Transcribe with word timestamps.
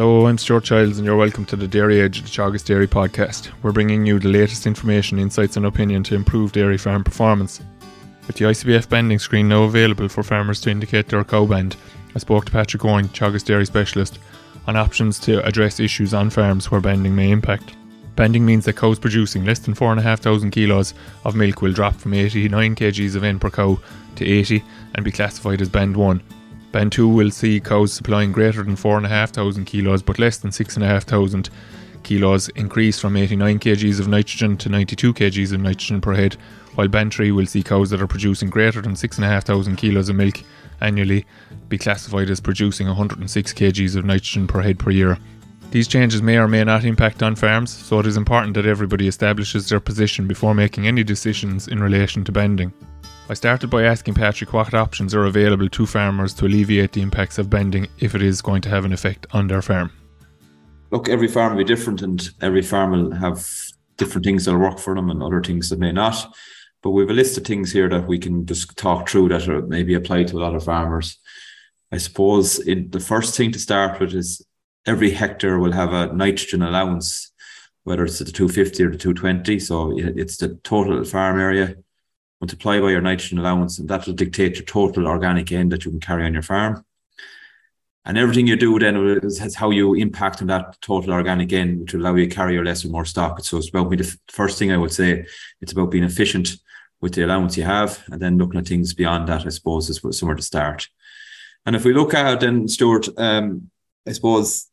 Hello, 0.00 0.26
I'm 0.26 0.38
Stuart 0.38 0.64
Childs, 0.64 0.96
and 0.96 1.04
you're 1.04 1.14
welcome 1.14 1.44
to 1.44 1.56
the 1.56 1.68
Dairy 1.68 2.00
Edge 2.00 2.20
of 2.20 2.24
the 2.24 2.30
Teagasc 2.30 2.64
Dairy 2.64 2.88
Podcast. 2.88 3.50
We're 3.62 3.70
bringing 3.70 4.06
you 4.06 4.18
the 4.18 4.30
latest 4.30 4.66
information, 4.66 5.18
insights, 5.18 5.58
and 5.58 5.66
opinion 5.66 6.04
to 6.04 6.14
improve 6.14 6.52
dairy 6.52 6.78
farm 6.78 7.04
performance. 7.04 7.60
With 8.26 8.36
the 8.36 8.46
ICBF 8.46 8.88
banding 8.88 9.18
screen 9.18 9.50
now 9.50 9.64
available 9.64 10.08
for 10.08 10.22
farmers 10.22 10.62
to 10.62 10.70
indicate 10.70 11.08
their 11.08 11.22
cow 11.22 11.44
band, 11.44 11.76
I 12.16 12.18
spoke 12.18 12.46
to 12.46 12.50
Patrick 12.50 12.80
Gowing, 12.80 13.08
Teagasc 13.08 13.44
Dairy 13.44 13.66
Specialist, 13.66 14.18
on 14.66 14.74
options 14.74 15.18
to 15.18 15.44
address 15.46 15.78
issues 15.78 16.14
on 16.14 16.30
farms 16.30 16.70
where 16.70 16.80
banding 16.80 17.14
may 17.14 17.30
impact. 17.30 17.76
Banding 18.16 18.46
means 18.46 18.64
that 18.64 18.76
cows 18.76 18.98
producing 18.98 19.44
less 19.44 19.58
than 19.58 19.74
4,500 19.74 20.50
kilos 20.50 20.94
of 21.26 21.36
milk 21.36 21.60
will 21.60 21.74
drop 21.74 21.96
from 21.96 22.14
89 22.14 22.74
kgs 22.74 23.16
of 23.16 23.24
N 23.24 23.38
per 23.38 23.50
cow 23.50 23.78
to 24.16 24.26
80 24.26 24.64
and 24.94 25.04
be 25.04 25.12
classified 25.12 25.60
as 25.60 25.68
Band 25.68 25.94
1. 25.94 26.22
2 26.72 27.08
will 27.08 27.30
see 27.30 27.60
cows 27.60 27.92
supplying 27.92 28.32
greater 28.32 28.62
than 28.62 28.76
4,500 28.76 29.66
kilos 29.66 30.02
but 30.02 30.18
less 30.18 30.38
than 30.38 30.52
6,500 30.52 31.50
kilos 32.02 32.48
increase 32.50 32.98
from 32.98 33.16
89 33.16 33.58
kgs 33.58 34.00
of 34.00 34.08
nitrogen 34.08 34.56
to 34.56 34.68
92 34.68 35.12
kgs 35.12 35.52
of 35.52 35.60
nitrogen 35.60 36.00
per 36.00 36.14
head, 36.14 36.36
while 36.74 36.88
3 36.88 37.32
will 37.32 37.46
see 37.46 37.62
cows 37.62 37.90
that 37.90 38.00
are 38.00 38.06
producing 38.06 38.48
greater 38.48 38.80
than 38.80 38.96
6,500 38.96 39.76
kilos 39.76 40.08
of 40.08 40.16
milk 40.16 40.42
annually 40.80 41.26
be 41.68 41.76
classified 41.76 42.30
as 42.30 42.40
producing 42.40 42.86
106 42.86 43.52
kgs 43.52 43.96
of 43.96 44.04
nitrogen 44.04 44.46
per 44.46 44.62
head 44.62 44.78
per 44.78 44.90
year. 44.90 45.18
These 45.70 45.88
changes 45.88 46.22
may 46.22 46.36
or 46.36 46.48
may 46.48 46.64
not 46.64 46.84
impact 46.84 47.22
on 47.22 47.36
farms, 47.36 47.70
so 47.70 48.00
it 48.00 48.06
is 48.06 48.16
important 48.16 48.54
that 48.54 48.66
everybody 48.66 49.06
establishes 49.06 49.68
their 49.68 49.78
position 49.78 50.26
before 50.26 50.54
making 50.54 50.88
any 50.88 51.04
decisions 51.04 51.68
in 51.68 51.80
relation 51.80 52.24
to 52.24 52.32
banding. 52.32 52.72
I 53.30 53.34
started 53.34 53.70
by 53.70 53.84
asking 53.84 54.14
Patrick 54.14 54.52
what 54.52 54.74
options 54.74 55.14
are 55.14 55.26
available 55.26 55.68
to 55.68 55.86
farmers 55.86 56.34
to 56.34 56.46
alleviate 56.46 56.90
the 56.90 57.00
impacts 57.00 57.38
of 57.38 57.48
banding 57.48 57.86
if 58.00 58.16
it 58.16 58.22
is 58.22 58.42
going 58.42 58.60
to 58.62 58.68
have 58.68 58.84
an 58.84 58.92
effect 58.92 59.24
on 59.30 59.46
their 59.46 59.62
farm. 59.62 59.92
Look, 60.90 61.08
every 61.08 61.28
farm 61.28 61.54
will 61.54 61.62
be 61.62 61.64
different, 61.64 62.02
and 62.02 62.28
every 62.40 62.62
farm 62.62 62.90
will 62.90 63.12
have 63.12 63.46
different 63.98 64.24
things 64.24 64.44
that'll 64.46 64.58
work 64.58 64.80
for 64.80 64.96
them 64.96 65.10
and 65.10 65.22
other 65.22 65.40
things 65.40 65.70
that 65.70 65.78
may 65.78 65.92
not. 65.92 66.26
But 66.82 66.90
we 66.90 67.02
have 67.02 67.10
a 67.10 67.14
list 67.14 67.38
of 67.38 67.44
things 67.44 67.70
here 67.70 67.88
that 67.88 68.08
we 68.08 68.18
can 68.18 68.46
just 68.46 68.76
talk 68.76 69.08
through 69.08 69.28
that 69.28 69.48
are 69.48 69.62
maybe 69.62 69.94
apply 69.94 70.24
to 70.24 70.36
a 70.36 70.42
lot 70.42 70.56
of 70.56 70.64
farmers. 70.64 71.16
I 71.92 71.98
suppose 71.98 72.58
in, 72.58 72.90
the 72.90 72.98
first 72.98 73.36
thing 73.36 73.52
to 73.52 73.60
start 73.60 74.00
with 74.00 74.12
is 74.12 74.44
every 74.88 75.12
hectare 75.12 75.60
will 75.60 75.70
have 75.70 75.92
a 75.92 76.12
nitrogen 76.12 76.62
allowance, 76.62 77.30
whether 77.84 78.02
it's 78.02 78.18
the 78.18 78.24
250 78.24 78.82
or 78.82 78.90
the 78.90 78.98
220. 78.98 79.60
So 79.60 79.96
it's 79.96 80.38
the 80.38 80.58
total 80.64 81.04
farm 81.04 81.38
area 81.38 81.76
multiply 82.40 82.80
by 82.80 82.90
your 82.90 83.00
nitrogen 83.00 83.38
allowance, 83.38 83.78
and 83.78 83.88
that 83.88 84.06
will 84.06 84.14
dictate 84.14 84.56
your 84.56 84.64
total 84.64 85.06
organic 85.06 85.52
N 85.52 85.68
that 85.68 85.84
you 85.84 85.90
can 85.90 86.00
carry 86.00 86.24
on 86.24 86.32
your 86.32 86.42
farm. 86.42 86.84
And 88.06 88.16
everything 88.16 88.46
you 88.46 88.56
do 88.56 88.78
then 88.78 88.96
is 89.22 89.54
how 89.54 89.70
you 89.70 89.94
impact 89.94 90.40
on 90.40 90.48
that 90.48 90.80
total 90.80 91.12
organic 91.12 91.52
N, 91.52 91.80
which 91.80 91.92
will 91.92 92.00
allow 92.00 92.14
you 92.14 92.26
to 92.26 92.34
carry 92.34 92.54
your 92.54 92.64
less 92.64 92.84
or 92.84 92.88
more 92.88 93.04
stock. 93.04 93.44
So 93.44 93.58
it's 93.58 93.68
about 93.68 93.90
me. 93.90 93.98
The 93.98 94.18
first 94.28 94.58
thing 94.58 94.72
I 94.72 94.78
would 94.78 94.92
say, 94.92 95.26
it's 95.60 95.72
about 95.72 95.90
being 95.90 96.04
efficient 96.04 96.56
with 97.02 97.14
the 97.14 97.24
allowance 97.24 97.56
you 97.58 97.64
have, 97.64 98.02
and 98.10 98.20
then 98.20 98.38
looking 98.38 98.58
at 98.58 98.66
things 98.66 98.94
beyond 98.94 99.28
that. 99.28 99.46
I 99.46 99.50
suppose 99.50 99.90
is 99.90 100.00
somewhere 100.18 100.36
to 100.36 100.42
start. 100.42 100.88
And 101.66 101.76
if 101.76 101.84
we 101.84 101.92
look 101.92 102.14
at 102.14 102.40
then, 102.40 102.68
Stuart, 102.68 103.08
um, 103.18 103.70
I 104.08 104.12
suppose 104.12 104.66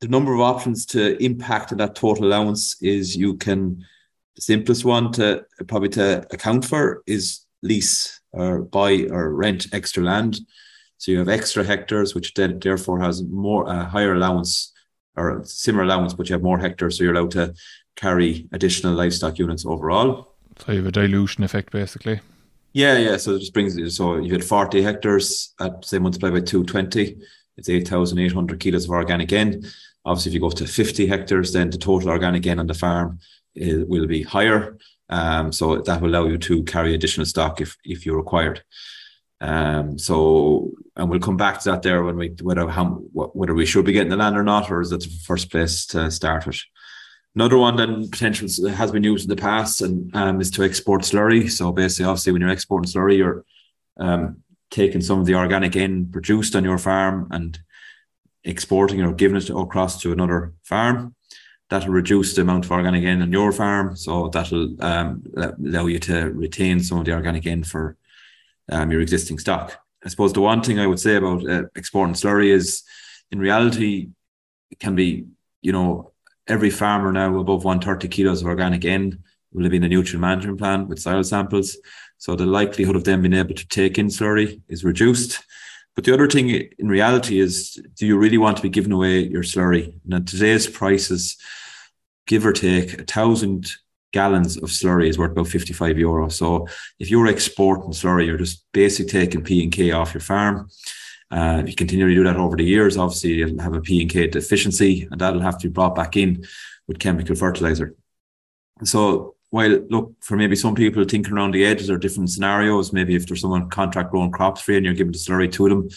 the 0.00 0.08
number 0.08 0.34
of 0.34 0.40
options 0.40 0.86
to 0.86 1.20
impact 1.22 1.72
on 1.72 1.78
that 1.78 1.96
total 1.96 2.26
allowance 2.26 2.80
is 2.80 3.16
you 3.16 3.36
can 3.36 3.84
the 4.36 4.42
simplest 4.42 4.84
one 4.84 5.12
to 5.12 5.44
probably 5.68 5.88
to 5.90 6.26
account 6.32 6.64
for 6.64 7.02
is 7.06 7.44
lease 7.62 8.20
or 8.32 8.62
buy 8.62 9.06
or 9.10 9.34
rent 9.34 9.66
extra 9.72 10.02
land. 10.02 10.40
So 10.98 11.12
you 11.12 11.18
have 11.18 11.28
extra 11.28 11.64
hectares, 11.64 12.14
which 12.14 12.34
then 12.34 12.58
therefore 12.58 13.00
has 13.00 13.22
more 13.22 13.68
uh, 13.68 13.84
higher 13.84 14.14
allowance 14.14 14.72
or 15.16 15.42
similar 15.44 15.84
allowance, 15.84 16.14
but 16.14 16.28
you 16.28 16.34
have 16.34 16.42
more 16.42 16.58
hectares, 16.58 16.98
so 16.98 17.04
you're 17.04 17.14
allowed 17.14 17.30
to 17.32 17.54
carry 17.96 18.48
additional 18.52 18.94
livestock 18.94 19.38
units 19.38 19.64
overall. 19.64 20.34
So 20.58 20.72
you 20.72 20.78
have 20.78 20.86
a 20.86 20.92
dilution 20.92 21.44
effect, 21.44 21.72
basically. 21.72 22.20
Yeah, 22.72 22.98
yeah. 22.98 23.16
So 23.16 23.34
it 23.34 23.40
just 23.40 23.54
brings 23.54 23.76
it. 23.76 23.90
So 23.90 24.16
you 24.16 24.32
had 24.32 24.44
40 24.44 24.82
hectares 24.82 25.54
at 25.60 25.84
say 25.84 25.98
multiplied 25.98 26.32
by 26.32 26.40
220, 26.40 27.16
it's 27.56 27.68
8,800 27.68 28.58
kilos 28.58 28.84
of 28.84 28.90
organic 28.90 29.32
N. 29.32 29.64
Obviously, 30.04 30.30
if 30.30 30.34
you 30.34 30.40
go 30.40 30.50
to 30.50 30.66
50 30.66 31.06
hectares, 31.06 31.52
then 31.52 31.70
the 31.70 31.78
total 31.78 32.10
organic 32.10 32.46
N 32.46 32.58
on 32.58 32.66
the 32.66 32.74
farm 32.74 33.20
is, 33.54 33.84
will 33.86 34.06
be 34.06 34.22
higher. 34.22 34.76
Um, 35.08 35.52
so 35.52 35.76
that 35.76 36.00
will 36.00 36.10
allow 36.10 36.26
you 36.26 36.38
to 36.38 36.62
carry 36.64 36.94
additional 36.94 37.26
stock 37.26 37.60
if 37.60 37.76
if 37.84 38.06
you're 38.06 38.16
required. 38.16 38.62
Um, 39.40 39.98
so 39.98 40.72
and 40.96 41.10
we'll 41.10 41.20
come 41.20 41.36
back 41.36 41.60
to 41.60 41.70
that 41.70 41.82
there 41.82 42.02
when 42.02 42.16
we 42.16 42.28
whether 42.42 42.66
how 42.68 42.84
whether 43.12 43.54
we 43.54 43.66
should 43.66 43.84
be 43.84 43.92
getting 43.92 44.10
the 44.10 44.16
land 44.16 44.36
or 44.36 44.44
not, 44.44 44.70
or 44.70 44.80
is 44.80 44.90
that 44.90 45.02
the 45.02 45.10
first 45.24 45.50
place 45.50 45.86
to 45.86 46.10
start 46.10 46.46
it. 46.46 46.56
Another 47.34 47.58
one 47.58 47.76
then 47.76 48.08
potential 48.08 48.48
has 48.70 48.92
been 48.92 49.02
used 49.02 49.24
in 49.24 49.36
the 49.36 49.42
past 49.42 49.82
and 49.82 50.14
um, 50.14 50.40
is 50.40 50.52
to 50.52 50.62
export 50.62 51.02
slurry. 51.02 51.50
So 51.50 51.72
basically, 51.72 52.06
obviously, 52.06 52.32
when 52.32 52.42
you're 52.42 52.50
exporting 52.50 52.90
slurry, 52.90 53.18
you're 53.18 53.44
um, 53.98 54.42
taking 54.70 55.00
some 55.00 55.20
of 55.20 55.26
the 55.26 55.34
organic 55.34 55.76
N 55.76 56.08
produced 56.10 56.54
on 56.56 56.64
your 56.64 56.78
farm 56.78 57.28
and 57.30 57.58
exporting 58.44 59.02
or 59.02 59.12
giving 59.12 59.36
it 59.36 59.50
across 59.50 60.00
to 60.02 60.12
another 60.12 60.54
farm 60.62 61.14
that'll 61.74 61.92
reduce 61.92 62.34
the 62.34 62.42
amount 62.42 62.64
of 62.64 62.70
organic 62.70 63.02
N 63.02 63.20
on 63.20 63.32
your 63.32 63.50
farm. 63.50 63.96
So 63.96 64.28
that'll 64.28 64.80
um, 64.80 65.24
allow 65.36 65.86
you 65.86 65.98
to 66.00 66.30
retain 66.30 66.78
some 66.80 66.98
of 66.98 67.04
the 67.04 67.12
organic 67.12 67.46
N 67.46 67.64
for 67.64 67.96
um, 68.70 68.92
your 68.92 69.00
existing 69.00 69.40
stock. 69.40 69.76
I 70.04 70.08
suppose 70.08 70.32
the 70.32 70.40
one 70.40 70.62
thing 70.62 70.78
I 70.78 70.86
would 70.86 71.00
say 71.00 71.16
about 71.16 71.48
uh, 71.48 71.64
exporting 71.74 72.14
slurry 72.14 72.50
is 72.50 72.84
in 73.32 73.40
reality, 73.40 74.10
it 74.70 74.78
can 74.78 74.94
be, 74.94 75.26
you 75.62 75.72
know, 75.72 76.12
every 76.46 76.70
farmer 76.70 77.10
now 77.10 77.36
above 77.38 77.64
130 77.64 78.06
kilos 78.06 78.40
of 78.40 78.46
organic 78.46 78.84
N 78.84 79.24
will 79.52 79.64
have 79.64 79.72
been 79.72 79.82
a 79.82 79.88
nutrient 79.88 80.20
management 80.20 80.58
plan 80.58 80.86
with 80.86 81.00
soil 81.00 81.24
samples. 81.24 81.76
So 82.18 82.36
the 82.36 82.46
likelihood 82.46 82.94
of 82.94 83.02
them 83.02 83.22
being 83.22 83.34
able 83.34 83.54
to 83.54 83.68
take 83.68 83.98
in 83.98 84.06
slurry 84.06 84.60
is 84.68 84.84
reduced. 84.84 85.42
But 85.96 86.04
the 86.04 86.14
other 86.14 86.28
thing 86.28 86.50
in 86.50 86.88
reality 86.88 87.40
is, 87.40 87.80
do 87.96 88.06
you 88.06 88.16
really 88.16 88.38
want 88.38 88.56
to 88.58 88.62
be 88.62 88.68
giving 88.68 88.92
away 88.92 89.20
your 89.20 89.42
slurry? 89.42 89.94
Now, 90.04 90.18
today's 90.20 90.66
prices, 90.66 91.36
give 92.26 92.46
or 92.46 92.52
take, 92.52 93.00
a 93.00 93.04
thousand 93.04 93.70
gallons 94.12 94.56
of 94.56 94.70
slurry 94.70 95.08
is 95.08 95.18
worth 95.18 95.32
about 95.32 95.48
55 95.48 95.98
euro. 95.98 96.28
So 96.28 96.68
if 96.98 97.10
you're 97.10 97.26
exporting 97.26 97.90
slurry, 97.90 98.26
you're 98.26 98.38
just 98.38 98.64
basically 98.72 99.10
taking 99.10 99.42
P 99.42 99.62
and 99.62 99.72
K 99.72 99.90
off 99.90 100.14
your 100.14 100.20
farm. 100.20 100.68
Uh, 101.30 101.60
if 101.62 101.68
you 101.68 101.74
continue 101.74 102.08
to 102.08 102.14
do 102.14 102.24
that 102.24 102.36
over 102.36 102.56
the 102.56 102.64
years, 102.64 102.96
obviously 102.96 103.32
you'll 103.34 103.60
have 103.60 103.74
a 103.74 103.80
P 103.80 104.00
and 104.02 104.10
K 104.10 104.28
deficiency, 104.28 105.08
and 105.10 105.20
that'll 105.20 105.40
have 105.40 105.58
to 105.58 105.68
be 105.68 105.72
brought 105.72 105.96
back 105.96 106.16
in 106.16 106.46
with 106.86 107.00
chemical 107.00 107.34
fertilizer. 107.34 107.94
So 108.84 109.34
while 109.50 109.80
look 109.88 110.14
for 110.20 110.36
maybe 110.36 110.56
some 110.56 110.74
people 110.74 111.04
thinking 111.04 111.32
around 111.32 111.52
the 111.52 111.64
edges 111.64 111.90
or 111.90 111.98
different 111.98 112.30
scenarios, 112.30 112.92
maybe 112.92 113.14
if 113.14 113.26
there's 113.26 113.40
someone 113.40 113.68
contract 113.68 114.10
growing 114.10 114.32
crops 114.32 114.66
you 114.68 114.76
and 114.76 114.84
you're 114.84 114.94
giving 114.94 115.12
the 115.12 115.18
slurry 115.18 115.50
to 115.52 115.68
them, 115.68 115.88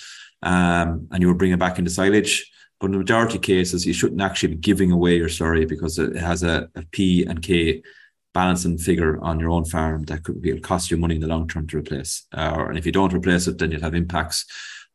um, 0.43 1.07
and 1.11 1.21
you 1.21 1.27
were 1.27 1.33
bringing 1.33 1.57
back 1.57 1.79
into 1.79 1.91
silage. 1.91 2.51
But 2.79 2.87
in 2.87 2.91
the 2.91 2.99
majority 2.99 3.37
of 3.37 3.41
cases, 3.41 3.85
you 3.85 3.93
shouldn't 3.93 4.21
actually 4.21 4.53
be 4.53 4.61
giving 4.61 4.91
away 4.91 5.17
your 5.17 5.29
slurry 5.29 5.67
because 5.67 5.97
it 5.97 6.15
has 6.15 6.43
a, 6.43 6.69
a 6.75 6.83
P 6.91 7.25
and 7.25 7.41
K 7.41 7.81
balancing 8.33 8.77
figure 8.77 9.19
on 9.23 9.39
your 9.39 9.49
own 9.49 9.65
farm 9.65 10.03
that 10.03 10.23
could 10.23 10.41
be 10.41 10.59
cost 10.59 10.91
you 10.91 10.97
money 10.97 11.15
in 11.15 11.21
the 11.21 11.27
long 11.27 11.47
term 11.47 11.65
to 11.67 11.77
replace. 11.77 12.27
Uh, 12.31 12.65
and 12.67 12.77
if 12.77 12.85
you 12.85 12.91
don't 12.91 13.13
replace 13.13 13.47
it, 13.47 13.57
then 13.57 13.71
you'll 13.71 13.81
have 13.81 13.95
impacts 13.95 14.45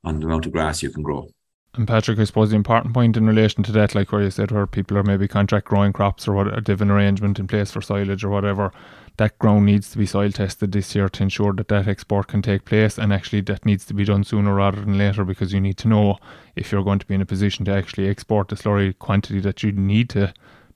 on 0.04 0.20
the 0.20 0.26
amount 0.26 0.46
of 0.46 0.52
grass 0.52 0.82
you 0.82 0.90
can 0.90 1.02
grow. 1.02 1.28
And 1.74 1.88
Patrick, 1.88 2.18
I 2.18 2.24
suppose 2.24 2.50
the 2.50 2.56
important 2.56 2.92
point 2.92 3.16
in 3.16 3.26
relation 3.26 3.62
to 3.64 3.72
that, 3.72 3.94
like 3.94 4.12
where 4.12 4.22
you 4.22 4.30
said, 4.30 4.50
where 4.50 4.66
people 4.66 4.98
are 4.98 5.02
maybe 5.02 5.26
contract 5.26 5.66
growing 5.66 5.92
crops 5.92 6.28
or 6.28 6.34
what, 6.34 6.64
they 6.66 6.72
have 6.72 6.82
an 6.82 6.90
arrangement 6.90 7.38
in 7.38 7.48
place 7.48 7.70
for 7.70 7.80
silage 7.80 8.22
or 8.22 8.28
whatever, 8.28 8.72
that 9.16 9.38
ground 9.38 9.66
needs 9.66 9.90
to 9.90 9.98
be 9.98 10.06
soil 10.06 10.30
tested 10.30 10.72
this 10.72 10.94
year 10.94 11.08
to 11.08 11.22
ensure 11.22 11.52
that 11.52 11.68
that 11.68 11.86
export 11.86 12.28
can 12.28 12.42
take 12.42 12.64
place. 12.64 12.98
And 12.98 13.12
actually, 13.12 13.42
that 13.42 13.66
needs 13.66 13.84
to 13.86 13.94
be 13.94 14.04
done 14.04 14.24
sooner 14.24 14.54
rather 14.54 14.80
than 14.80 14.98
later 14.98 15.24
because 15.24 15.52
you 15.52 15.60
need 15.60 15.78
to 15.78 15.88
know 15.88 16.18
if 16.56 16.72
you're 16.72 16.84
going 16.84 16.98
to 16.98 17.06
be 17.06 17.14
in 17.14 17.20
a 17.20 17.26
position 17.26 17.64
to 17.66 17.74
actually 17.74 18.08
export 18.08 18.48
the 18.48 18.56
slurry 18.56 18.98
quantity 18.98 19.40
that 19.40 19.62
you 19.62 19.72
need 19.72 20.08
to 20.10 20.32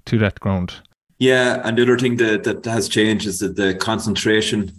to 0.07 0.19
that 0.19 0.41
ground. 0.41 0.75
Yeah, 1.19 1.63
and 1.65 1.79
the 1.79 1.83
other 1.83 1.99
thing 1.99 2.17
that, 2.17 2.45
that 2.45 2.65
has 2.67 2.89
changed 2.89 3.27
is 3.27 3.39
that 3.39 3.57
the 3.57 3.75
concentration 3.75 4.73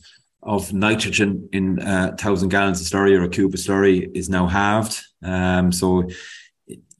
of 0.43 0.71
nitrogen 0.71 1.49
in 1.51 1.79
uh, 1.79 2.15
thousand 2.17 2.49
gallons 2.49 2.79
of 2.79 2.87
slurry 2.87 3.17
or 3.17 3.23
a 3.23 3.29
cube 3.29 3.53
of 3.53 3.59
slurry 3.59 4.09
is 4.15 4.29
now 4.29 4.47
halved. 4.47 5.01
Um, 5.23 5.71
so 5.71 6.07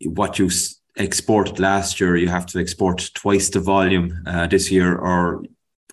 what 0.06 0.40
you 0.40 0.50
exported 0.98 1.60
last 1.60 2.00
year, 2.00 2.16
you 2.16 2.28
have 2.28 2.46
to 2.48 2.60
export 2.60 3.10
twice 3.14 3.50
the 3.50 3.60
volume 3.60 4.24
uh, 4.26 4.48
this 4.48 4.72
year, 4.72 4.96
or 4.96 5.44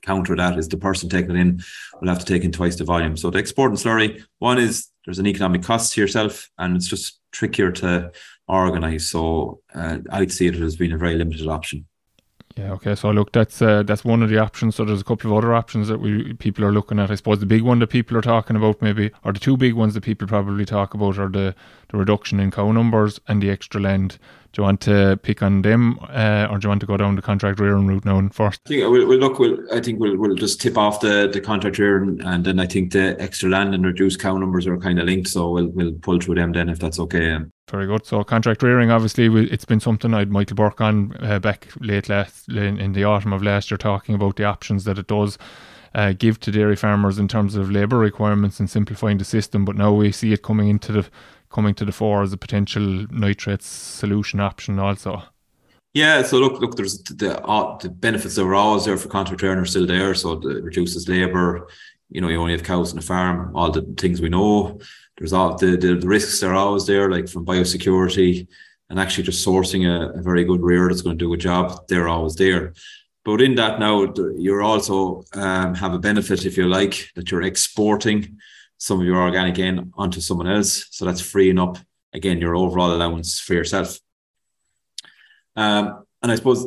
counter 0.05 0.37
that 0.37 0.59
is 0.59 0.69
the 0.69 0.77
person 0.77 1.09
taking 1.09 1.37
it 1.37 1.41
in 1.41 1.63
will 2.01 2.09
have 2.09 2.19
to 2.19 2.25
take 2.25 2.45
in 2.45 2.53
twice 2.53 2.77
the 2.77 2.85
volume. 2.85 3.17
So 3.17 3.31
the 3.31 3.39
export 3.39 3.71
and 3.71 3.79
slurry, 3.79 4.23
one 4.39 4.59
is 4.59 4.89
there's 5.05 5.19
an 5.19 5.27
economic 5.27 5.63
cost 5.63 5.93
to 5.95 6.01
yourself, 6.01 6.51
and 6.59 6.77
it's 6.77 6.89
just 6.89 7.21
trickier 7.33 7.73
to 7.73 8.13
organize. 8.49 9.09
So 9.09 9.61
uh, 9.75 9.99
I'd 10.11 10.33
see 10.33 10.47
it 10.47 10.55
as 10.57 10.77
being 10.77 10.93
a 10.93 10.99
very 10.99 11.17
limited 11.17 11.47
option. 11.49 11.87
Yeah. 12.57 12.73
Okay. 12.73 12.95
So 12.95 13.11
look, 13.11 13.33
that's 13.33 13.61
uh, 13.61 13.83
that's 13.83 14.05
one 14.05 14.23
of 14.23 14.31
the 14.31 14.39
options. 14.39 14.77
So 14.77 14.85
there's 14.85 15.01
a 15.01 15.05
couple 15.05 15.33
of 15.33 15.39
other 15.39 15.53
options 15.53 15.89
that 15.89 15.99
we 15.99 16.35
people 16.35 16.65
are 16.65 16.71
looking 16.73 17.01
at. 17.01 17.11
I 17.11 17.17
suppose 17.17 17.41
the 17.41 17.47
big 17.47 17.63
one 17.63 17.81
that 17.81 17.89
people 17.89 18.17
are 18.17 18.23
talking 18.23 18.55
about, 18.55 18.81
maybe, 18.81 19.11
or 19.25 19.33
the 19.33 19.41
two 19.41 19.57
big 19.57 19.75
ones 19.75 19.95
that 19.95 20.03
people 20.03 20.29
probably 20.29 20.65
talk 20.65 20.95
about, 20.95 21.19
are 21.19 21.29
the 21.29 21.55
the 21.89 21.97
reduction 21.97 22.39
in 22.39 22.53
cow 22.53 22.71
numbers 22.71 23.21
and 23.27 23.43
the 23.43 23.51
extra 23.51 23.81
land 23.81 24.19
Do 24.55 24.63
you 24.63 24.67
want 24.67 24.81
to 24.83 25.19
pick 25.21 25.43
on 25.43 25.63
them, 25.63 25.99
uh, 26.11 26.47
or 26.49 26.59
do 26.59 26.67
you 26.67 26.69
want 26.69 26.81
to 26.83 26.87
go 26.87 26.97
down 26.97 27.17
the 27.17 27.23
contract 27.23 27.59
rearing 27.59 27.89
route 27.89 28.05
now 28.05 28.29
first? 28.29 28.61
I 28.67 28.69
think 28.69 28.83
we'll, 28.89 29.09
we'll 29.09 29.19
look. 29.19 29.41
We'll, 29.41 29.59
I 29.75 29.81
think 29.81 29.99
we'll, 29.99 30.17
we'll 30.17 30.37
just 30.37 30.61
tip 30.61 30.79
off 30.79 31.01
the, 31.01 31.29
the 31.33 31.41
contract 31.41 31.77
rearing, 31.81 32.21
and 32.23 32.45
then 32.45 32.61
I 32.61 32.67
think 32.67 32.93
the 32.93 33.21
extra 33.21 33.51
land 33.51 33.75
and 33.75 33.85
reduced 33.85 34.21
cow 34.21 34.39
numbers 34.39 34.69
are 34.69 34.79
kind 34.79 35.01
of 35.01 35.07
linked. 35.07 35.27
So 35.27 35.51
we'll 35.51 35.71
we'll 35.71 35.95
pull 35.95 36.21
through 36.21 36.37
them 36.37 36.53
then 36.53 36.69
if 36.69 36.79
that's 36.79 37.01
okay. 37.01 37.33
Um, 37.33 37.51
Very 37.69 37.89
good. 37.89 38.07
So 38.07 38.23
contract 38.23 38.63
rearing, 38.63 38.93
obviously, 38.93 39.27
it's 39.51 39.65
been 39.65 39.81
something 39.81 40.15
I'd 40.15 40.31
Michael 40.31 40.55
Burke 40.55 40.81
on 40.81 41.17
uh, 41.19 41.41
back 41.41 41.67
late 41.81 42.09
last 42.09 42.49
in, 42.49 42.79
in 42.79 42.93
the 42.93 43.03
autumn 43.03 43.33
of 43.33 43.43
last 43.43 43.73
year, 43.73 43.79
talking 43.79 44.15
about 44.15 44.37
the 44.37 44.45
options 44.45 44.85
that 44.85 45.01
it 45.01 45.09
does. 45.09 45.37
Uh, 45.97 46.13
give 46.13 46.39
to 46.41 46.51
dairy 46.51 46.75
farmers 46.75 47.19
in 47.21 47.29
terms 47.29 47.55
of 47.55 47.71
labour 47.71 47.99
requirements 47.99 48.59
and 48.59 48.69
simplifying 48.69 49.19
the 49.19 49.25
system, 49.25 49.65
but 49.65 49.77
now 49.77 49.93
we 49.93 50.11
see 50.11 50.33
it 50.33 50.43
coming 50.43 50.69
into 50.69 50.91
the 50.91 51.09
coming 51.55 51.75
to 51.75 51.85
the 51.85 51.93
fore 51.93 52.23
as 52.23 52.33
a 52.33 52.37
potential 52.37 53.07
nitrates 53.11 53.67
solution 53.67 54.41
option 54.41 54.79
also. 54.79 55.23
Yeah, 55.95 56.23
so 56.23 56.39
look, 56.39 56.61
look, 56.61 56.77
there's 56.77 57.03
the 57.05 57.41
uh, 57.41 57.79
the 57.79 57.89
benefits 57.89 58.35
that 58.35 58.45
were 58.45 58.57
always 58.57 58.85
there 58.85 58.97
for 58.97 59.09
contract 59.09 59.43
rearing 59.43 59.61
are 59.61 59.65
still 59.65 59.87
there. 59.87 60.15
So 60.15 60.33
it 60.33 60.65
reduces 60.65 61.09
labour. 61.09 61.69
You 62.11 62.21
know, 62.21 62.29
you 62.29 62.41
only 62.41 62.53
have 62.53 62.65
cows 62.65 62.91
in 62.91 62.97
the 62.97 63.07
farm. 63.07 63.55
All 63.55 63.71
the 63.71 63.83
things 63.97 64.21
we 64.21 64.29
know. 64.29 64.81
There's 65.17 65.33
all 65.33 65.57
the, 65.57 65.77
the, 65.77 65.95
the 65.95 66.09
risks 66.09 66.43
are 66.43 66.55
always 66.55 66.87
there, 66.87 67.09
like 67.09 67.29
from 67.29 67.47
biosecurity 67.47 68.49
and 68.91 68.99
actually 68.99 69.25
just 69.25 69.47
sourcing 69.47 69.87
a, 69.87 70.19
a 70.19 70.23
very 70.23 70.45
good 70.45 70.61
rear 70.61 70.89
that's 70.89 71.03
going 71.03 71.19
to 71.19 71.25
do 71.25 71.33
a 71.33 71.37
job. 71.37 71.87
They're 71.89 72.09
always 72.09 72.35
there. 72.35 72.75
But 73.25 73.41
in 73.41 73.55
that 73.55 73.79
now, 73.79 74.13
you're 74.37 74.63
also 74.63 75.25
um, 75.33 75.75
have 75.75 75.95
a 75.95 75.99
benefit, 75.99 76.45
if 76.45 76.57
you 76.59 76.67
like, 76.67 77.11
that 77.15 77.31
you're 77.31 77.43
exporting 77.43 78.39
some 78.79 79.01
of 79.01 79.07
your 79.07 79.21
organic 79.21 79.59
N 79.59 79.93
onto 79.95 80.21
someone 80.21 80.49
else. 80.49 80.87
So 80.91 81.05
that's 81.05 81.21
freeing 81.21 81.59
up 81.59 81.79
again 82.13 82.41
your 82.41 82.57
overall 82.57 82.93
allowance 82.93 83.41
for 83.41 83.55
yourself. 83.55 83.99
Um, 85.57 86.05
and 86.23 86.33
I 86.33 86.35
suppose 86.35 86.67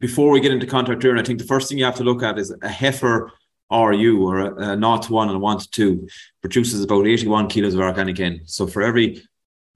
before 0.00 0.30
we 0.30 0.40
get 0.40 0.52
into 0.52 0.66
contract 0.66 1.02
rearing, 1.02 1.20
I 1.20 1.24
think 1.24 1.38
the 1.38 1.46
first 1.46 1.68
thing 1.68 1.78
you 1.78 1.84
have 1.84 1.96
to 1.96 2.04
look 2.04 2.22
at 2.22 2.38
is 2.38 2.54
a 2.62 2.68
heifer 2.68 3.32
RU 3.70 4.26
or 4.26 4.38
a, 4.38 4.70
a 4.72 4.76
not 4.76 5.10
one 5.10 5.28
and 5.28 5.36
a 5.36 5.40
one 5.40 5.58
to 5.58 5.70
two 5.70 6.08
produces 6.40 6.82
about 6.82 7.06
81 7.06 7.48
kilos 7.48 7.74
of 7.74 7.80
organic 7.80 8.18
N. 8.20 8.40
So 8.44 8.66
for 8.66 8.82
every 8.82 9.22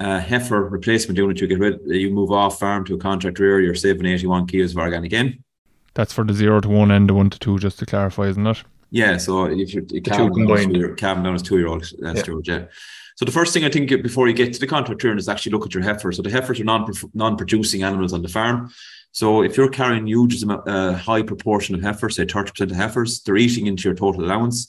uh, 0.00 0.20
heifer 0.20 0.64
replacement 0.64 1.18
unit 1.18 1.40
you 1.40 1.46
get 1.46 1.58
rid, 1.58 1.80
you 1.86 2.10
move 2.10 2.30
off 2.30 2.58
farm 2.58 2.84
to 2.86 2.94
a 2.94 2.98
contract 2.98 3.38
rear, 3.38 3.60
you're 3.60 3.74
saving 3.74 4.06
81 4.06 4.46
kilos 4.46 4.72
of 4.72 4.78
organic 4.78 5.12
N. 5.12 5.44
That's 5.94 6.12
for 6.12 6.24
the 6.24 6.32
zero 6.32 6.60
to 6.60 6.68
one 6.68 6.90
and 6.90 7.08
the 7.08 7.14
one 7.14 7.28
to 7.30 7.38
two, 7.38 7.58
just 7.58 7.78
to 7.80 7.86
clarify, 7.86 8.28
isn't 8.28 8.46
it? 8.46 8.64
Yeah, 8.92 9.16
so 9.16 9.46
if 9.46 9.72
you're 9.72 9.84
calving 10.02 10.46
down, 10.46 10.96
calving 10.96 11.24
down 11.24 11.34
as 11.34 11.40
two 11.40 11.56
year 11.56 11.66
old, 11.66 11.90
that's 11.98 12.18
yeah. 12.18 12.22
George, 12.22 12.48
yeah. 12.48 12.64
So 13.16 13.24
the 13.24 13.32
first 13.32 13.54
thing 13.54 13.64
I 13.64 13.70
think 13.70 13.88
before 14.02 14.28
you 14.28 14.34
get 14.34 14.52
to 14.52 14.60
the 14.60 14.66
contract 14.66 15.02
rearing 15.02 15.18
is 15.18 15.30
actually 15.30 15.52
look 15.52 15.64
at 15.64 15.72
your 15.72 15.82
heifer. 15.82 16.12
So 16.12 16.20
the 16.20 16.30
heifers 16.30 16.60
are 16.60 16.64
non 16.64 16.92
non 17.14 17.38
producing 17.38 17.84
animals 17.84 18.12
on 18.12 18.20
the 18.20 18.28
farm. 18.28 18.70
So 19.12 19.42
if 19.42 19.56
you're 19.56 19.70
carrying 19.70 20.06
huge 20.06 20.42
a 20.42 20.52
uh, 20.52 20.92
high 20.94 21.22
proportion 21.22 21.74
of 21.74 21.80
heifers, 21.80 22.16
say 22.16 22.26
thirty 22.26 22.50
percent 22.50 22.70
of 22.70 22.76
heifers, 22.76 23.22
they're 23.22 23.38
eating 23.38 23.66
into 23.66 23.88
your 23.88 23.94
total 23.94 24.26
allowance. 24.26 24.68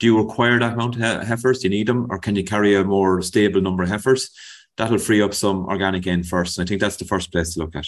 Do 0.00 0.06
you 0.06 0.18
require 0.18 0.58
that 0.58 0.72
amount 0.72 0.96
of 0.96 1.22
heifers? 1.22 1.60
Do 1.60 1.68
you 1.68 1.70
need 1.70 1.86
them, 1.86 2.08
or 2.10 2.18
can 2.18 2.34
you 2.34 2.42
carry 2.42 2.74
a 2.74 2.82
more 2.82 3.22
stable 3.22 3.60
number 3.60 3.84
of 3.84 3.88
heifers? 3.88 4.30
That'll 4.78 4.98
free 4.98 5.22
up 5.22 5.32
some 5.32 5.66
organic 5.66 6.08
N 6.08 6.24
first. 6.24 6.58
And 6.58 6.66
I 6.66 6.68
think 6.68 6.80
that's 6.80 6.96
the 6.96 7.04
first 7.04 7.30
place 7.30 7.54
to 7.54 7.60
look 7.60 7.76
at. 7.76 7.86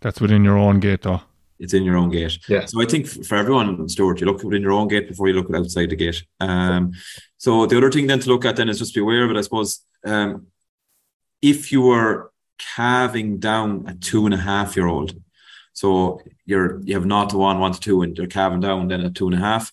That's 0.00 0.20
within 0.20 0.42
your 0.42 0.58
own 0.58 0.80
gate, 0.80 1.02
though 1.02 1.20
it's 1.60 1.74
in 1.74 1.84
your 1.84 1.96
own 1.96 2.10
gate. 2.10 2.38
Yeah. 2.48 2.64
So 2.64 2.82
I 2.82 2.86
think 2.86 3.06
for 3.06 3.36
everyone, 3.36 3.88
Stuart, 3.88 4.20
you 4.20 4.26
look 4.26 4.42
within 4.42 4.62
your 4.62 4.72
own 4.72 4.88
gate 4.88 5.08
before 5.08 5.28
you 5.28 5.34
look 5.34 5.54
outside 5.54 5.90
the 5.90 5.96
gate. 5.96 6.24
Um, 6.40 6.92
so 7.36 7.66
the 7.66 7.76
other 7.76 7.90
thing 7.90 8.06
then 8.06 8.20
to 8.20 8.28
look 8.30 8.44
at 8.46 8.56
then 8.56 8.70
is 8.70 8.78
just 8.78 8.94
be 8.94 9.00
aware 9.00 9.24
of 9.24 9.30
it. 9.30 9.36
I 9.36 9.42
suppose 9.42 9.84
um, 10.04 10.46
if 11.42 11.70
you 11.70 11.90
are 11.90 12.32
calving 12.58 13.38
down 13.38 13.84
a 13.86 13.94
two 13.94 14.24
and 14.24 14.34
a 14.34 14.38
half 14.38 14.74
year 14.74 14.86
old, 14.86 15.14
so 15.74 16.20
you're 16.46 16.80
you 16.80 16.94
have 16.94 17.06
not 17.06 17.32
one, 17.34 17.60
one 17.60 17.72
to 17.72 17.80
two, 17.80 18.02
and 18.02 18.16
you're 18.16 18.26
calving 18.26 18.60
down 18.60 18.88
then 18.88 19.02
at 19.02 19.14
two 19.14 19.26
and 19.26 19.34
a 19.34 19.38
half, 19.38 19.72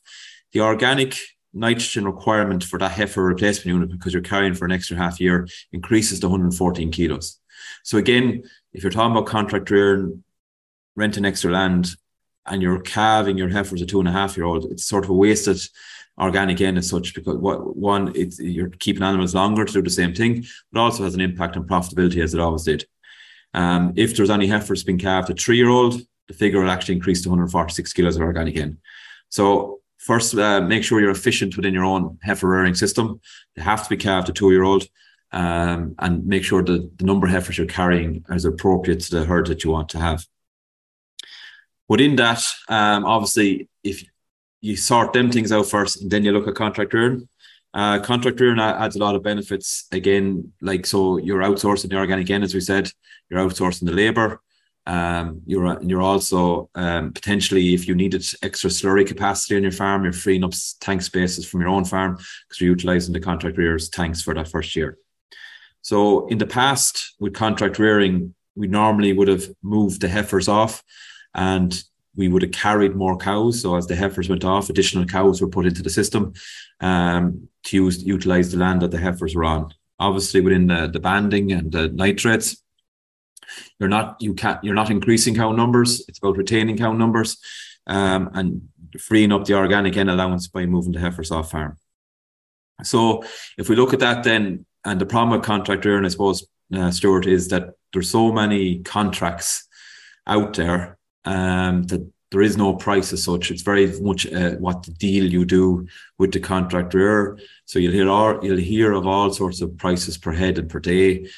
the 0.51 0.62
organic 0.62 1.18
nitrogen 1.54 2.06
requirement 2.06 2.63
for 2.63 2.78
that 2.80 2.92
heifer 2.92 3.24
replacement 3.24 3.66
unit 3.66 3.89
because 3.89 4.13
you're 4.13 4.22
carrying 4.22 4.54
for 4.54 4.66
an 4.66 4.72
extra 4.72 4.95
half 4.95 5.19
year 5.19 5.48
increases 5.72 6.19
to 6.19 6.28
114 6.28 6.92
kilos. 6.92 7.39
So 7.84 7.98
again, 7.98 8.44
if 8.74 8.84
you're 8.84 8.92
talking 8.92 9.12
about 9.12 9.25
contract 9.25 9.72
rearing 9.72 10.24
renting 10.98 11.24
extra 11.24 11.52
land 11.52 11.92
and 12.48 12.62
you're 12.62 12.82
calving 12.82 13.38
your 13.38 13.50
heifers 13.50 13.82
a 13.82 13.86
two 13.86 14.00
and 14.00 14.10
a 14.10 14.12
half 14.12 14.36
year 14.36 14.46
old, 14.46 14.66
it's 14.66 14.86
sort 14.86 15.06
of 15.06 15.10
a 15.10 15.14
wasted 15.14 15.62
organic 16.18 16.60
N 16.60 16.78
as 16.78 16.90
such 16.90 17.14
because 17.14 17.38
what 17.38 17.78
one 17.78 18.12
it's 18.16 18.40
you're 18.40 18.70
keeping 18.70 19.04
animals 19.04 19.36
longer 19.36 19.64
to 19.64 19.74
do 19.74 19.82
the 19.82 19.90
same 19.90 20.14
thing, 20.14 20.46
but 20.72 20.82
also 20.82 21.04
has 21.04 21.14
an 21.14 21.22
impact 21.22 21.56
on 21.56 21.68
profitability 21.68 22.22
as 22.22 22.34
it 22.34 22.40
always 22.40 22.64
did. 22.64 22.86
Um, 23.54 23.94
if 23.96 24.18
there's 24.18 24.30
any 24.30 24.48
heifers 24.48 24.84
being 24.84 24.98
calved 24.98 25.30
a 25.30 25.36
three 25.36 25.58
year 25.58 25.70
old, 25.70 26.02
the 26.28 26.34
figure 26.34 26.60
will 26.60 26.72
actually 26.72 26.96
increase 26.96 27.22
to 27.22 27.30
146 27.30 27.94
kilos 27.94 28.16
of 28.16 28.24
organic 28.24 28.58
N. 28.58 28.80
So 29.30 29.82
first, 29.98 30.36
uh, 30.36 30.62
make 30.62 30.84
sure 30.84 31.00
you're 31.00 31.12
efficient 31.12 31.56
within 31.56 31.74
your 31.74 31.86
own 31.86 32.18
heifer 32.24 32.48
rearing 32.48 32.76
system. 32.76 33.22
They 33.56 33.62
have 33.62 33.84
to 33.84 33.90
be 33.90 33.98
calved 33.98 34.30
a 34.30 34.34
two 34.34 34.52
year 34.52 34.64
old. 34.64 34.86
Um, 35.34 35.96
and 36.00 36.26
make 36.26 36.46
sure 36.46 36.64
that 36.64 36.98
the 36.98 37.04
number 37.04 37.28
of 37.28 37.34
heifers 37.34 37.58
you're 37.58 37.68
carrying 37.68 38.24
is 38.30 38.46
appropriate 38.46 39.02
to 39.02 39.12
the 39.12 39.26
herd 39.26 39.48
that 39.48 39.62
you 39.66 39.72
want 39.72 39.90
to 39.90 40.00
have. 40.00 40.26
Within 41.89 42.16
that, 42.18 42.44
um, 42.68 43.06
obviously, 43.06 43.69
if 43.84 44.04
you 44.62 44.75
sort 44.75 45.13
them 45.13 45.31
things 45.31 45.51
out 45.51 45.68
first, 45.68 46.01
and 46.01 46.12
then 46.12 46.24
you 46.24 46.31
look 46.31 46.48
at 46.48 46.56
contract 46.56 46.94
rearing. 46.94 47.28
Uh, 47.74 48.00
contract 48.00 48.39
rearing 48.39 48.60
adds 48.60 48.95
a 48.95 49.00
lot 49.00 49.16
of 49.16 49.24
benefits. 49.24 49.88
Again, 49.92 50.51
like 50.62 50.86
so, 50.86 51.18
you're 51.18 51.42
outsourcing 51.42 51.89
the 51.89 51.98
organic 51.98 52.25
again, 52.25 52.44
as 52.44 52.54
we 52.54 52.62
said. 52.62 52.92
You're 53.30 53.39
outsourcing 53.39 53.86
the 53.86 53.92
labor. 53.92 54.42
Um, 54.86 55.42
you're 55.45 55.81
you're 55.84 56.01
also 56.01 56.69
um, 56.74 57.12
potentially, 57.12 57.74
if 57.74 57.88
you 57.88 57.94
needed 57.94 58.25
extra 58.42 58.69
slurry 58.69 59.06
capacity 59.06 59.57
on 59.57 59.63
your 59.63 59.74
farm, 59.74 60.04
you're 60.04 60.13
freeing 60.13 60.45
up 60.45 60.54
tank 60.80 61.01
spaces 61.01 61.45
from 61.45 61.60
your 61.60 61.69
own 61.69 61.84
farm 61.84 62.16
because 62.16 62.62
you're 62.62 62.72
utilizing 62.72 63.13
the 63.13 63.19
contract 63.19 63.57
rearers 63.57 63.89
tanks 63.89 64.22
for 64.22 64.34
that 64.34 64.48
first 64.48 64.75
year. 64.75 64.98
So 65.81 66.28
in 66.28 66.38
the 66.38 66.48
past, 66.48 67.16
with 67.19 67.34
contract 67.34 67.80
rearing, 67.80 68.34
we 68.56 68.68
normally 68.68 69.13
would 69.13 69.28
have 69.28 69.48
moved 69.62 70.01
the 70.01 70.07
heifers 70.07 70.48
off 70.48 70.84
and 71.38 71.81
we 72.16 72.28
would 72.28 72.42
have 72.42 72.51
carried 72.51 72.95
more 72.95 73.16
cows. 73.16 73.62
So 73.62 73.75
as 73.75 73.88
the 73.88 73.95
heifers 73.95 74.28
went 74.28 74.44
off, 74.44 74.69
additional 74.69 75.06
cows 75.06 75.39
were 75.39 75.48
put 75.48 75.68
into 75.68 75.84
the 75.84 75.89
system 75.89 76.34
um, 76.81 77.48
to 77.66 77.78
use 77.78 78.04
utilize 78.04 78.51
the 78.51 78.58
land 78.58 78.82
that 78.82 78.91
the 78.91 78.98
heifers 78.98 79.36
were 79.36 79.46
on. 79.46 79.74
Obviously, 80.00 80.41
within 80.41 80.67
the, 80.67 80.89
the 80.91 81.00
banding 81.00 81.51
and 81.51 81.72
the 81.72 81.89
nitrates, 81.89 82.62
you're 83.79 83.89
not 83.89 84.17
you 84.20 84.34
can't 84.34 84.62
you're 84.63 84.75
not 84.75 84.91
increasing 84.91 85.36
cow 85.36 85.51
numbers. 85.51 86.03
It's 86.08 86.17
about 86.17 86.38
retaining 86.38 86.77
cow 86.77 86.91
numbers 86.91 87.38
um, 87.86 88.29
and 88.34 88.67
freeing 89.00 89.32
up 89.32 89.46
the 89.46 89.53
organic 89.53 89.96
N 89.96 90.10
allowance 90.10 90.48
by 90.48 90.65
moving 90.65 90.91
the 90.91 91.00
heifers 91.00 91.32
off 91.32 91.51
farm. 91.51 91.77
So 92.84 93.24
if 93.58 93.70
we 93.70 93.75
look 93.75 93.94
at 93.94 94.00
that, 94.00 94.24
then 94.24 94.65
and 94.86 95.01
the 95.01 95.06
problem 95.06 95.32
with 95.32 95.46
contract 95.46 95.86
rearing, 95.86 96.06
I 96.06 96.10
suppose, 96.10 96.48
uh, 96.74 96.91
Stuart, 96.91 97.27
is 97.27 97.50
that 97.50 97.72
there's 97.94 98.10
so 98.10 98.32
many 98.32 98.79
contracts 98.79 99.67
out 100.27 100.53
there 100.53 100.97
um, 101.27 101.84
that 101.84 102.10
there 102.31 102.41
is 102.41 102.57
no 102.57 102.74
price 102.75 103.13
as 103.13 103.24
such. 103.24 103.51
It's 103.51 103.62
very 103.62 103.88
much 104.01 104.25
uh, 104.27 104.51
what 104.55 104.84
the 104.84 104.91
deal 104.91 105.25
you 105.25 105.46
do 105.46 105.88
with 106.17 106.31
the 106.31 106.39
contractor. 106.39 107.38
So 107.65 107.79
you'll 107.79 107.93
hear 107.93 108.10
all, 108.10 108.43
you'll 108.43 108.57
hear 108.57 108.93
of 108.93 109.05
all 109.05 109.31
sorts 109.31 109.62
of 109.62 109.77
prices 109.77 110.17
per 110.17 110.34
head 110.34 110.57
and 110.57 110.69
per 110.69 110.79
day, 110.79 111.29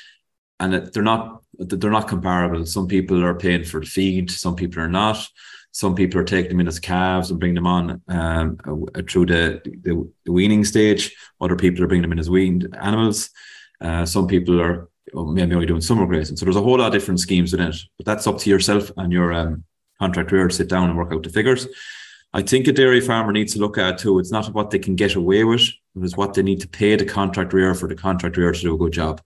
and 0.59 0.73
they're 0.73 1.03
not 1.03 1.41
they're 1.57 1.91
not 1.91 2.07
comparable. 2.07 2.65
Some 2.65 2.87
people 2.87 3.23
are 3.23 3.35
paying 3.35 3.65
for 3.65 3.81
the 3.81 3.85
feed, 3.85 4.31
some 4.31 4.55
people 4.55 4.81
are 4.81 4.89
not. 4.89 5.27
Some 5.71 5.93
people 5.93 6.19
are 6.19 6.23
taking 6.23 6.49
them 6.49 6.61
in 6.61 6.67
as 6.67 6.79
calves 6.79 7.29
and 7.29 7.39
bring 7.39 7.53
them 7.53 7.67
on 7.67 8.01
um, 8.07 8.57
through 9.07 9.27
the, 9.27 9.61
the, 9.83 10.11
the 10.25 10.31
weaning 10.31 10.65
stage. 10.65 11.15
Other 11.39 11.55
people 11.55 11.83
are 11.83 11.87
bringing 11.87 12.01
them 12.01 12.11
in 12.11 12.19
as 12.19 12.29
weaned 12.29 12.75
animals. 12.81 13.29
Uh, 13.79 14.03
some 14.03 14.25
people 14.25 14.59
are 14.59 14.89
maybe 15.13 15.53
only 15.53 15.67
doing 15.67 15.81
summer 15.81 16.07
grazing. 16.07 16.37
So 16.37 16.45
there's 16.45 16.55
a 16.55 16.61
whole 16.61 16.79
lot 16.79 16.87
of 16.87 16.93
different 16.93 17.19
schemes 17.19 17.51
within 17.51 17.67
it. 17.67 17.77
But 17.97 18.07
that's 18.07 18.25
up 18.25 18.39
to 18.39 18.49
yourself 18.49 18.91
and 18.97 19.13
your 19.13 19.31
um, 19.31 19.63
contract 19.99 20.31
rearer 20.31 20.47
to 20.47 20.55
sit 20.55 20.69
down 20.69 20.89
and 20.89 20.97
work 20.97 21.11
out 21.13 21.23
the 21.23 21.29
figures. 21.29 21.67
I 22.33 22.41
think 22.41 22.67
a 22.67 22.71
dairy 22.71 23.01
farmer 23.01 23.31
needs 23.31 23.53
to 23.53 23.59
look 23.59 23.77
at 23.77 23.97
too. 23.97 24.19
It's 24.19 24.31
not 24.31 24.53
what 24.53 24.69
they 24.69 24.79
can 24.79 24.95
get 24.95 25.15
away 25.15 25.43
with, 25.43 25.61
it 25.61 26.03
is 26.03 26.15
what 26.15 26.33
they 26.33 26.43
need 26.43 26.61
to 26.61 26.67
pay 26.67 26.95
the 26.95 27.05
contract 27.05 27.53
rearer 27.53 27.73
for 27.73 27.89
the 27.89 27.95
contract 27.95 28.37
rearer 28.37 28.53
to 28.53 28.61
do 28.61 28.75
a 28.75 28.77
good 28.77 28.93
job. 28.93 29.21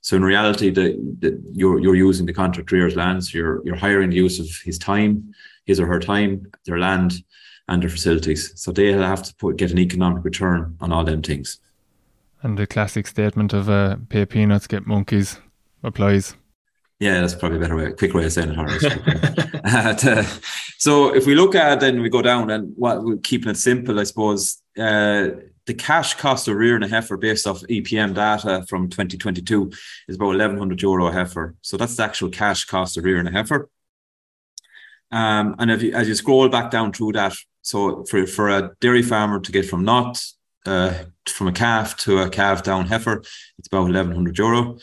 So 0.00 0.14
in 0.14 0.24
reality, 0.24 0.70
the, 0.70 0.96
the, 1.18 1.42
you're 1.52 1.80
you're 1.80 1.96
using 1.96 2.26
the 2.26 2.32
contract 2.32 2.70
rear's 2.70 2.94
land. 2.94 3.24
So 3.24 3.38
you're 3.38 3.66
you're 3.66 3.76
hiring 3.76 4.10
the 4.10 4.16
use 4.16 4.38
of 4.38 4.46
his 4.64 4.78
time, 4.78 5.34
his 5.64 5.80
or 5.80 5.86
her 5.86 5.98
time, 5.98 6.46
their 6.64 6.78
land, 6.78 7.24
and 7.66 7.82
their 7.82 7.90
facilities. 7.90 8.52
So 8.54 8.70
they 8.70 8.92
have 8.92 9.24
to 9.24 9.34
put, 9.34 9.56
get 9.56 9.72
an 9.72 9.78
economic 9.78 10.24
return 10.24 10.76
on 10.80 10.92
all 10.92 11.04
them 11.04 11.22
things. 11.22 11.58
And 12.42 12.56
the 12.56 12.66
classic 12.66 13.08
statement 13.08 13.52
of 13.52 13.68
uh, 13.68 13.96
pay 14.08 14.26
peanuts, 14.26 14.68
get 14.68 14.86
monkeys 14.86 15.40
applies. 15.82 16.36
Yeah, 16.98 17.20
that's 17.20 17.34
probably 17.34 17.58
a 17.58 17.60
better 17.60 17.76
way, 17.76 17.92
quick 17.92 18.14
way 18.14 18.24
of 18.24 18.32
saying 18.32 18.54
it, 18.56 20.04
uh, 20.06 20.22
so 20.78 21.14
if 21.14 21.26
we 21.26 21.34
look 21.34 21.54
at 21.54 21.80
then 21.80 22.00
we 22.00 22.08
go 22.08 22.22
down 22.22 22.48
and 22.50 22.72
what 22.76 23.04
we're 23.04 23.18
keeping 23.18 23.50
it 23.50 23.58
simple, 23.58 24.00
I 24.00 24.04
suppose 24.04 24.62
uh, 24.78 25.28
the 25.66 25.74
cash 25.74 26.14
cost 26.14 26.48
of 26.48 26.56
rearing 26.56 26.82
a 26.82 26.88
heifer 26.88 27.16
based 27.16 27.46
off 27.46 27.60
EPM 27.62 28.14
data 28.14 28.64
from 28.68 28.88
2022 28.88 29.70
is 30.08 30.16
about 30.16 30.28
1100 30.28 30.80
euro 30.80 31.08
a 31.08 31.12
heifer. 31.12 31.54
So 31.60 31.76
that's 31.76 31.96
the 31.96 32.04
actual 32.04 32.30
cash 32.30 32.64
cost 32.64 32.96
of 32.96 33.04
rearing 33.04 33.26
a 33.26 33.32
heifer. 33.32 33.68
Um, 35.10 35.56
and 35.58 35.70
if 35.70 35.82
you, 35.82 35.92
as 35.92 36.08
you 36.08 36.14
scroll 36.14 36.48
back 36.48 36.70
down 36.70 36.92
through 36.92 37.12
that, 37.12 37.34
so 37.62 38.04
for, 38.04 38.26
for 38.26 38.48
a 38.48 38.72
dairy 38.80 39.02
farmer 39.02 39.40
to 39.40 39.52
get 39.52 39.66
from 39.66 39.84
not 39.84 40.24
uh, 40.64 40.94
from 41.26 41.48
a 41.48 41.52
calf 41.52 41.96
to 41.98 42.20
a 42.20 42.30
calf 42.30 42.62
down 42.62 42.86
heifer, 42.86 43.22
it's 43.58 43.68
about 43.68 43.82
1100 43.82 44.38
euro. 44.38 44.78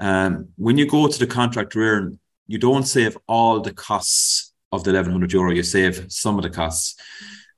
Um, 0.00 0.48
when 0.56 0.78
you 0.78 0.86
go 0.86 1.06
to 1.06 1.18
the 1.18 1.26
contract 1.26 1.74
rearing, 1.74 2.18
you 2.46 2.58
don't 2.58 2.84
save 2.84 3.16
all 3.28 3.60
the 3.60 3.72
costs 3.72 4.52
of 4.72 4.82
the 4.82 4.90
1100 4.90 5.32
euro, 5.32 5.52
you 5.52 5.62
save 5.62 6.06
some 6.10 6.36
of 6.36 6.42
the 6.42 6.50
costs. 6.50 6.96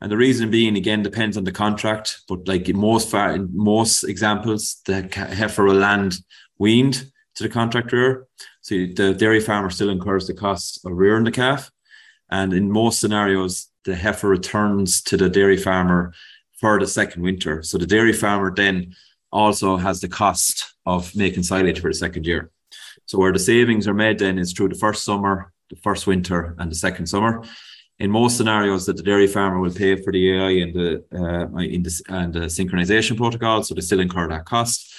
And 0.00 0.10
the 0.10 0.16
reason 0.16 0.50
being, 0.50 0.76
again, 0.76 1.04
depends 1.04 1.36
on 1.36 1.44
the 1.44 1.52
contract. 1.52 2.22
But 2.28 2.48
like 2.48 2.68
in 2.68 2.76
most 2.76 3.08
far, 3.08 3.32
in 3.32 3.48
most 3.52 4.02
examples, 4.02 4.82
the 4.84 5.02
heifer 5.14 5.64
will 5.64 5.76
land 5.76 6.16
weaned 6.58 7.12
to 7.36 7.42
the 7.44 7.48
contract 7.48 7.92
rear. 7.92 8.26
So 8.62 8.74
the 8.74 9.14
dairy 9.14 9.40
farmer 9.40 9.70
still 9.70 9.90
incurs 9.90 10.26
the 10.26 10.34
cost 10.34 10.84
of 10.84 10.92
rearing 10.92 11.24
the 11.24 11.30
calf. 11.30 11.70
And 12.30 12.52
in 12.52 12.72
most 12.72 12.98
scenarios, 12.98 13.68
the 13.84 13.94
heifer 13.94 14.28
returns 14.28 15.02
to 15.02 15.16
the 15.16 15.28
dairy 15.28 15.56
farmer 15.56 16.12
for 16.58 16.80
the 16.80 16.86
second 16.86 17.22
winter. 17.22 17.62
So 17.62 17.78
the 17.78 17.86
dairy 17.86 18.12
farmer 18.12 18.52
then 18.52 18.94
also 19.32 19.76
has 19.76 20.00
the 20.00 20.08
cost 20.08 20.74
of 20.86 21.14
making 21.16 21.42
silage 21.42 21.80
for 21.80 21.90
the 21.90 21.94
second 21.94 22.26
year. 22.26 22.50
So 23.06 23.18
where 23.18 23.32
the 23.32 23.38
savings 23.38 23.88
are 23.88 23.94
made 23.94 24.18
then 24.18 24.38
is 24.38 24.52
through 24.52 24.68
the 24.68 24.74
first 24.74 25.04
summer, 25.04 25.52
the 25.70 25.76
first 25.76 26.06
winter, 26.06 26.54
and 26.58 26.70
the 26.70 26.76
second 26.76 27.06
summer 27.06 27.42
in 28.02 28.10
most 28.10 28.36
scenarios 28.36 28.86
that 28.86 28.96
the 28.96 29.02
dairy 29.02 29.28
farmer 29.28 29.60
will 29.60 29.72
pay 29.72 29.94
for 29.94 30.12
the 30.12 30.32
AI 30.32 30.50
and 30.62 30.74
the 30.74 31.04
uh, 31.14 31.58
in 31.58 31.86
and 32.08 32.32
the 32.34 32.46
synchronization 32.48 33.16
protocol, 33.16 33.62
so 33.62 33.74
they 33.74 33.80
still 33.80 34.00
incur 34.00 34.28
that 34.28 34.44
cost, 34.44 34.92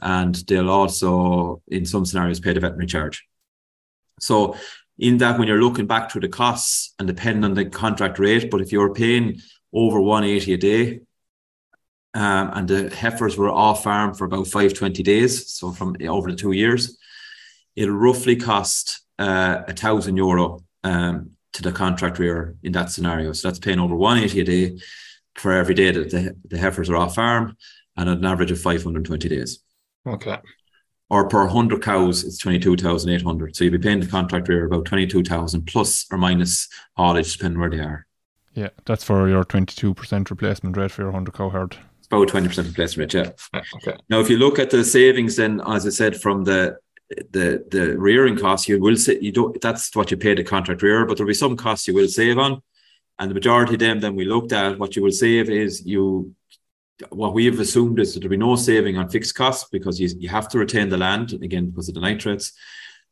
and 0.00 0.34
they'll 0.46 0.70
also 0.70 1.60
in 1.68 1.84
some 1.84 2.06
scenarios 2.06 2.40
pay 2.40 2.54
the 2.54 2.60
veterinary 2.60 2.86
charge. 2.86 3.26
So 4.20 4.56
in 4.98 5.18
that, 5.18 5.38
when 5.38 5.48
you're 5.48 5.60
looking 5.60 5.86
back 5.86 6.10
through 6.10 6.22
the 6.22 6.28
costs 6.28 6.94
and 6.98 7.06
depending 7.06 7.44
on 7.44 7.52
the 7.52 7.66
contract 7.66 8.18
rate, 8.18 8.50
but 8.50 8.62
if 8.62 8.72
you're 8.72 8.94
paying 8.94 9.38
over 9.74 10.00
180 10.00 10.54
a 10.54 10.56
day, 10.56 11.00
um, 12.16 12.50
and 12.54 12.66
the 12.66 12.88
heifers 12.88 13.36
were 13.36 13.50
off 13.50 13.84
farm 13.84 14.14
for 14.14 14.24
about 14.24 14.46
520 14.46 15.02
days, 15.02 15.50
so 15.50 15.70
from 15.70 15.94
over 16.08 16.30
the 16.30 16.36
two 16.36 16.52
years, 16.52 16.96
it'll 17.74 17.94
roughly 17.94 18.36
cost 18.36 19.02
uh, 19.18 19.64
a 19.68 19.74
thousand 19.74 20.16
euro 20.16 20.64
um, 20.82 21.32
to 21.52 21.62
the 21.62 21.72
contract 21.72 22.18
rearer 22.18 22.56
in 22.62 22.72
that 22.72 22.90
scenario. 22.90 23.32
So 23.32 23.48
that's 23.48 23.58
paying 23.58 23.80
over 23.80 23.94
180 23.94 24.40
a 24.40 24.44
day 24.44 24.82
for 25.34 25.52
every 25.52 25.74
day 25.74 25.90
that 25.90 26.10
the, 26.10 26.34
the 26.48 26.56
heifers 26.56 26.88
are 26.88 26.96
off 26.96 27.16
farm 27.16 27.54
and 27.98 28.08
an 28.08 28.24
average 28.24 28.50
of 28.50 28.62
520 28.62 29.28
days. 29.28 29.58
Okay. 30.06 30.38
Or 31.10 31.28
per 31.28 31.44
100 31.44 31.82
cows, 31.82 32.24
it's 32.24 32.38
22,800. 32.38 33.54
So 33.54 33.64
you'll 33.64 33.72
be 33.72 33.78
paying 33.78 34.00
the 34.00 34.06
contract 34.06 34.48
rearer 34.48 34.64
about 34.64 34.86
22,000 34.86 35.66
plus 35.66 36.06
or 36.10 36.16
minus 36.16 36.66
haulage, 36.96 37.36
depending 37.36 37.60
where 37.60 37.70
they 37.70 37.80
are. 37.80 38.06
Yeah, 38.54 38.70
that's 38.86 39.04
for 39.04 39.28
your 39.28 39.44
22% 39.44 40.30
replacement 40.30 40.78
rate 40.78 40.90
for 40.90 41.02
your 41.02 41.10
100 41.10 41.34
cow 41.34 41.50
herd. 41.50 41.76
About 42.10 42.28
20% 42.28 42.66
replacement 42.66 43.14
rate, 43.14 43.24
yeah. 43.24 43.32
Ah, 43.52 43.62
okay. 43.76 43.98
Now, 44.08 44.20
if 44.20 44.30
you 44.30 44.36
look 44.36 44.58
at 44.58 44.70
the 44.70 44.84
savings, 44.84 45.36
then, 45.36 45.60
as 45.66 45.86
I 45.86 45.90
said, 45.90 46.20
from 46.20 46.44
the 46.44 46.78
the 47.30 47.64
the 47.70 47.96
rearing 47.96 48.36
costs 48.36 48.68
you 48.68 48.80
will 48.80 48.96
say 48.96 49.16
you 49.20 49.30
don't 49.30 49.60
that's 49.60 49.94
what 49.94 50.10
you 50.10 50.16
pay 50.16 50.34
the 50.34 50.42
contract 50.42 50.82
rearer, 50.82 51.06
but 51.06 51.16
there'll 51.16 51.28
be 51.28 51.34
some 51.34 51.56
costs 51.56 51.86
you 51.86 51.94
will 51.94 52.08
save 52.08 52.38
on. 52.38 52.60
And 53.18 53.30
the 53.30 53.34
majority 53.34 53.74
of 53.74 53.80
them 53.80 54.00
then 54.00 54.16
we 54.16 54.24
looked 54.24 54.52
at 54.52 54.78
what 54.78 54.96
you 54.96 55.02
will 55.02 55.12
save 55.12 55.48
is 55.48 55.86
you 55.86 56.34
what 57.10 57.34
we 57.34 57.44
have 57.44 57.60
assumed 57.60 58.00
is 58.00 58.14
that 58.14 58.20
there'll 58.20 58.30
be 58.30 58.36
no 58.36 58.56
saving 58.56 58.96
on 58.96 59.08
fixed 59.08 59.34
costs 59.34 59.68
because 59.70 60.00
you, 60.00 60.08
you 60.18 60.28
have 60.28 60.48
to 60.48 60.58
retain 60.58 60.88
the 60.88 60.96
land 60.96 61.32
again 61.42 61.70
because 61.70 61.88
of 61.88 61.94
the 61.94 62.00
nitrates. 62.00 62.52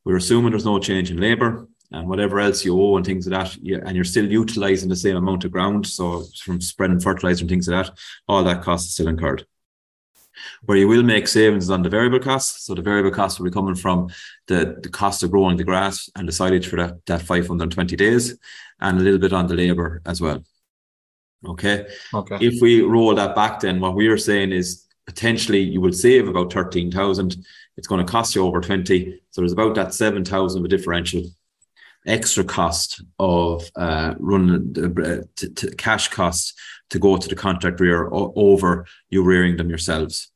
We're 0.05 0.17
assuming 0.17 0.51
there's 0.51 0.65
no 0.65 0.79
change 0.79 1.11
in 1.11 1.19
labour 1.19 1.69
and 1.95 2.09
whatever 2.09 2.41
else 2.41 2.65
you 2.65 2.81
owe 2.81 2.97
and 2.97 3.07
things 3.07 3.27
like 3.27 3.45
that, 3.45 3.57
you, 3.63 3.81
and 3.85 3.95
you're 3.95 4.05
still 4.05 4.31
utilising 4.31 4.89
the 4.89 4.97
same 4.97 5.17
amount 5.17 5.45
of 5.45 5.53
ground. 5.53 5.87
So 5.87 6.25
from 6.43 6.61
spreading 6.61 7.01
fertilizer 7.01 7.43
and 7.43 7.49
things 7.49 7.69
like 7.69 7.87
that, 7.87 7.99
all 8.29 8.43
that 8.45 8.63
cost 8.63 8.87
is 8.87 8.95
still 8.95 9.09
incurred. 9.09 9.47
Where 10.65 10.77
you 10.77 10.89
will 10.89 11.05
make 11.05 11.29
savings 11.29 11.71
on 11.71 11.83
the 11.83 11.89
variable 11.89 12.19
costs. 12.19 12.67
So 12.67 12.75
the 12.75 12.83
variable 12.83 13.13
costs 13.13 13.39
will 13.39 13.47
be 13.47 13.55
coming 13.55 13.77
from 13.77 14.09
the, 14.49 14.79
the 14.83 14.89
cost 14.89 15.23
of 15.23 15.31
growing 15.31 15.57
the 15.57 15.65
grass 15.65 16.11
and 16.17 16.27
the 16.27 16.33
silage 16.33 16.67
for 16.67 16.77
that, 16.77 17.07
that 17.07 17.23
520 17.23 17.97
days 17.97 18.37
and 18.81 18.99
a 18.99 19.03
little 19.03 19.21
bit 19.21 19.33
on 19.33 19.47
the 19.47 19.55
labour 19.55 20.03
as 20.05 20.21
well. 20.21 20.43
Okay. 21.47 21.87
Okay. 22.13 22.39
If 22.41 22.61
we 22.61 22.83
roll 22.83 23.15
that 23.15 23.37
back, 23.37 23.61
then 23.61 23.79
what 23.79 23.95
we 23.95 24.09
are 24.09 24.19
saying 24.19 24.51
is 24.51 24.87
potentially 25.07 25.61
you 25.61 25.81
will 25.81 25.93
save 25.93 26.27
about 26.27 26.53
13,000. 26.53 27.37
It's 27.77 27.87
going 27.87 28.05
to 28.05 28.11
cost 28.11 28.35
you 28.35 28.45
over 28.45 28.61
20. 28.61 29.21
So 29.31 29.41
there's 29.41 29.53
about 29.53 29.77
that 29.77 29.95
7,000 29.95 30.59
of 30.59 30.65
a 30.65 30.69
differential 30.69 31.23
extra 32.07 32.45
cost 32.45 33.03
of 33.19 33.71
uh, 33.77 34.15
running 34.19 34.73
the 34.73 35.27
uh, 35.39 35.71
cash 35.77 36.09
cost 36.09 36.59
to 36.91 36.99
go 36.99 37.17
to 37.17 37.29
the 37.29 37.35
contract 37.35 37.81
rear 37.81 38.09
over 38.13 38.87
you 39.11 39.23
rearing 39.23 39.57
them 39.57 39.69
yourselves. 39.69 40.31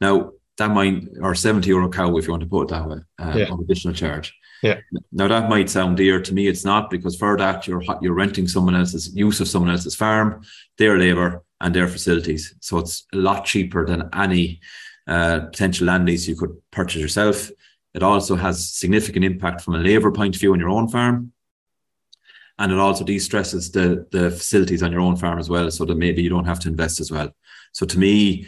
Now 0.00 0.32
that 0.58 0.70
might 0.70 1.04
or 1.20 1.34
70 1.34 1.68
euro 1.68 1.88
cow 1.88 2.16
if 2.16 2.26
you 2.26 2.32
want 2.32 2.42
to 2.42 2.48
put 2.48 2.62
it 2.62 2.68
that 2.70 2.88
way 2.88 2.98
uh, 3.18 3.34
yeah. 3.36 3.54
additional 3.60 3.94
charge. 3.94 4.34
Yeah. 4.62 4.80
Now 5.12 5.28
that 5.28 5.48
might 5.48 5.70
sound 5.70 5.96
dear 5.96 6.20
to 6.20 6.34
me. 6.34 6.46
It's 6.46 6.64
not 6.64 6.90
because 6.90 7.16
for 7.16 7.36
that 7.36 7.66
you're 7.66 7.82
you're 8.02 8.14
renting 8.14 8.46
someone 8.46 8.76
else's 8.76 9.14
use 9.14 9.40
of 9.40 9.48
someone 9.48 9.70
else's 9.70 9.94
farm, 9.94 10.42
their 10.76 10.98
labour 10.98 11.42
and 11.60 11.74
their 11.74 11.88
facilities. 11.88 12.54
So 12.60 12.78
it's 12.78 13.06
a 13.12 13.16
lot 13.16 13.44
cheaper 13.44 13.86
than 13.86 14.08
any 14.12 14.60
uh, 15.06 15.40
potential 15.40 15.86
land 15.86 16.06
lease 16.06 16.28
you 16.28 16.36
could 16.36 16.56
purchase 16.70 17.00
yourself. 17.00 17.50
It 17.94 18.02
also 18.02 18.36
has 18.36 18.70
significant 18.70 19.24
impact 19.24 19.62
from 19.62 19.74
a 19.74 19.78
labour 19.78 20.12
point 20.12 20.34
of 20.36 20.40
view 20.40 20.52
on 20.52 20.60
your 20.60 20.68
own 20.68 20.88
farm. 20.88 21.32
And 22.58 22.72
it 22.72 22.78
also 22.78 23.04
de-stresses 23.04 23.70
the, 23.70 24.06
the 24.12 24.30
facilities 24.30 24.82
on 24.82 24.92
your 24.92 25.00
own 25.00 25.16
farm 25.16 25.38
as 25.38 25.48
well, 25.48 25.70
so 25.70 25.84
that 25.86 25.96
maybe 25.96 26.22
you 26.22 26.28
don't 26.28 26.44
have 26.44 26.60
to 26.60 26.68
invest 26.68 27.00
as 27.00 27.10
well. 27.10 27.30
So 27.72 27.86
to 27.86 27.98
me, 27.98 28.46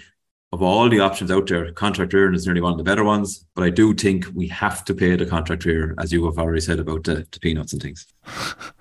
of 0.53 0.61
all 0.61 0.89
the 0.89 1.01
options 1.01 1.31
out 1.31 1.47
there, 1.47 1.73
contract 1.73 2.13
rearing 2.13 2.35
is 2.35 2.45
nearly 2.45 2.61
one 2.61 2.73
of 2.73 2.79
the 2.79 2.85
better 2.85 3.05
ones. 3.05 3.47
But 3.55 3.65
I 3.65 3.71
do 3.71 3.95
think 3.95 4.27
we 4.35 4.49
have 4.49 4.85
to 4.85 4.95
pay 4.95 5.17
the 5.17 5.25
contract 5.25 5.65
rearer, 5.65 5.95
as 5.99 6.13
you 6.13 6.25
have 6.27 6.39
already 6.39 6.61
said 6.61 6.79
about 6.79 7.05
the, 7.05 7.27
the 7.31 7.41
peanuts 7.41 7.73
and 7.73 7.83
things. 7.83 8.07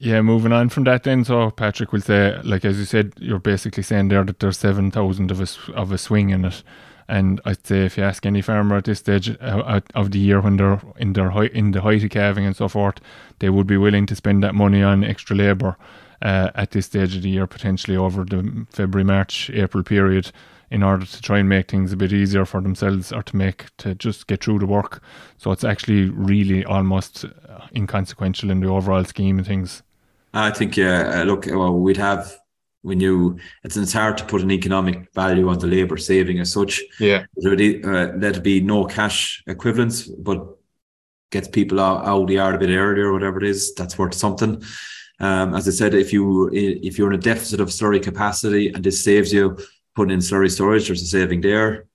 Yeah, 0.00 0.20
moving 0.20 0.52
on 0.52 0.68
from 0.68 0.84
that 0.84 1.04
then. 1.04 1.24
So 1.24 1.50
Patrick 1.50 1.92
will 1.92 2.02
say, 2.02 2.38
like 2.44 2.64
as 2.64 2.78
you 2.78 2.84
said, 2.84 3.14
you're 3.16 3.38
basically 3.38 3.82
saying 3.82 4.08
there 4.08 4.22
that 4.22 4.38
there's 4.38 4.58
seven 4.58 4.90
thousand 4.90 5.30
of 5.30 5.40
a 5.40 5.72
of 5.72 5.92
a 5.92 5.98
swing 5.98 6.28
in 6.28 6.44
it. 6.44 6.62
And 7.08 7.40
I'd 7.44 7.66
say 7.66 7.86
if 7.86 7.96
you 7.96 8.04
ask 8.04 8.26
any 8.26 8.42
farmer 8.42 8.76
at 8.76 8.84
this 8.84 8.98
stage 8.98 9.30
uh, 9.40 9.80
of 9.94 10.10
the 10.10 10.18
year 10.18 10.40
when 10.40 10.58
they're 10.58 10.80
in 10.98 11.14
their 11.14 11.30
in 11.44 11.70
the 11.70 11.80
height 11.80 12.04
of 12.04 12.10
calving 12.10 12.44
and 12.44 12.54
so 12.54 12.68
forth, 12.68 13.00
they 13.38 13.48
would 13.48 13.66
be 13.66 13.78
willing 13.78 14.06
to 14.06 14.14
spend 14.14 14.42
that 14.42 14.54
money 14.54 14.82
on 14.82 15.04
extra 15.04 15.34
labour 15.34 15.76
uh, 16.20 16.50
at 16.54 16.72
this 16.72 16.86
stage 16.86 17.16
of 17.16 17.22
the 17.22 17.30
year, 17.30 17.46
potentially 17.46 17.96
over 17.96 18.24
the 18.24 18.66
February, 18.70 19.04
March, 19.04 19.50
April 19.50 19.82
period, 19.82 20.32
in 20.70 20.82
order 20.82 21.06
to 21.06 21.22
try 21.22 21.38
and 21.38 21.48
make 21.48 21.70
things 21.70 21.92
a 21.92 21.96
bit 21.96 22.12
easier 22.12 22.44
for 22.44 22.60
themselves 22.60 23.10
or 23.12 23.22
to 23.22 23.36
make 23.36 23.74
to 23.78 23.94
just 23.94 24.26
get 24.26 24.44
through 24.44 24.58
the 24.58 24.66
work. 24.66 25.02
So 25.38 25.50
it's 25.50 25.64
actually 25.64 26.10
really 26.10 26.64
almost 26.64 27.24
uh, 27.24 27.66
inconsequential 27.74 28.50
in 28.50 28.60
the 28.60 28.68
overall 28.68 29.04
scheme 29.04 29.38
of 29.38 29.46
things. 29.46 29.82
I 30.34 30.50
think, 30.50 30.76
yeah. 30.76 31.20
Uh, 31.20 31.24
look, 31.24 31.46
well, 31.46 31.74
we'd 31.78 31.96
have 31.96 32.38
when 32.82 33.00
you 33.00 33.38
it's, 33.64 33.76
it's 33.76 33.92
hard 33.92 34.18
to 34.18 34.24
put 34.24 34.42
an 34.42 34.50
economic 34.50 35.12
value 35.12 35.48
on 35.48 35.58
the 35.58 35.66
labor 35.66 35.96
saving 35.96 36.40
as 36.40 36.52
such. 36.52 36.82
Yeah, 37.00 37.24
really, 37.36 37.82
uh, 37.82 38.12
let 38.16 38.36
it 38.36 38.42
be 38.42 38.60
no 38.60 38.84
cash 38.84 39.42
equivalents, 39.46 40.02
but 40.02 40.56
gets 41.30 41.48
people 41.48 41.80
out, 41.80 42.06
out 42.06 42.26
the 42.26 42.34
yard 42.34 42.54
a 42.54 42.58
bit 42.58 42.70
earlier, 42.70 43.12
whatever 43.12 43.38
it 43.38 43.44
is. 43.44 43.74
That's 43.74 43.98
worth 43.98 44.14
something. 44.14 44.62
Um, 45.20 45.54
as 45.54 45.66
I 45.66 45.72
said, 45.72 45.94
if 45.94 46.12
you 46.12 46.48
if 46.52 46.96
you're 46.96 47.12
in 47.12 47.18
a 47.18 47.22
deficit 47.22 47.60
of 47.60 47.68
slurry 47.68 48.02
capacity 48.02 48.68
and 48.68 48.84
this 48.84 49.02
saves 49.02 49.32
you 49.32 49.58
putting 49.94 50.14
in 50.14 50.20
slurry 50.20 50.50
storage, 50.50 50.86
there's 50.86 51.02
a 51.02 51.06
saving 51.06 51.40
there. 51.40 51.86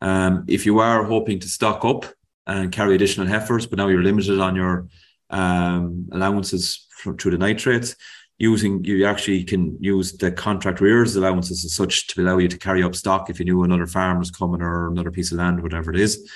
Um, 0.00 0.44
if 0.48 0.66
you 0.66 0.80
are 0.80 1.04
hoping 1.04 1.38
to 1.40 1.48
stock 1.48 1.84
up 1.84 2.06
and 2.46 2.72
carry 2.72 2.96
additional 2.96 3.28
heifers, 3.28 3.66
but 3.66 3.78
now 3.78 3.86
you're 3.86 4.02
limited 4.02 4.40
on 4.40 4.56
your 4.56 4.88
um, 5.30 6.08
allowances 6.10 6.88
from, 6.90 7.16
through 7.16 7.30
the 7.30 7.38
nitrates, 7.38 7.94
using 8.38 8.82
you 8.84 9.04
actually 9.06 9.44
can 9.44 9.76
use 9.80 10.12
the 10.12 10.32
contract 10.32 10.80
rears 10.80 11.14
allowances 11.16 11.64
as 11.64 11.74
such 11.74 12.08
to 12.08 12.22
allow 12.22 12.38
you 12.38 12.48
to 12.48 12.58
carry 12.58 12.82
up 12.82 12.94
stock 12.94 13.30
if 13.30 13.38
you 13.38 13.44
knew 13.44 13.62
another 13.62 13.86
farm 13.86 14.18
was 14.18 14.30
coming 14.30 14.60
or 14.60 14.88
another 14.88 15.10
piece 15.10 15.30
of 15.30 15.38
land, 15.38 15.62
whatever 15.62 15.92
it 15.92 16.00
is. 16.00 16.28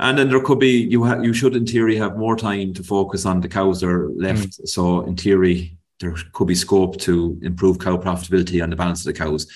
And 0.00 0.16
then 0.16 0.30
there 0.30 0.40
could 0.40 0.60
be 0.60 0.82
you 0.84 1.04
ha- 1.04 1.20
you 1.20 1.32
should 1.32 1.56
in 1.56 1.66
theory 1.66 1.96
have 1.96 2.16
more 2.16 2.36
time 2.36 2.72
to 2.74 2.82
focus 2.82 3.26
on 3.26 3.40
the 3.40 3.48
cows 3.48 3.80
that 3.80 3.88
are 3.88 4.08
left. 4.10 4.60
Mm. 4.60 4.68
So 4.68 5.02
in 5.02 5.16
theory, 5.16 5.76
there 6.00 6.14
could 6.32 6.46
be 6.46 6.54
scope 6.54 6.98
to 6.98 7.38
improve 7.42 7.78
cow 7.78 7.96
profitability 7.96 8.62
and 8.62 8.72
the 8.72 8.76
balance 8.76 9.00
of 9.00 9.12
the 9.12 9.18
cows. 9.18 9.46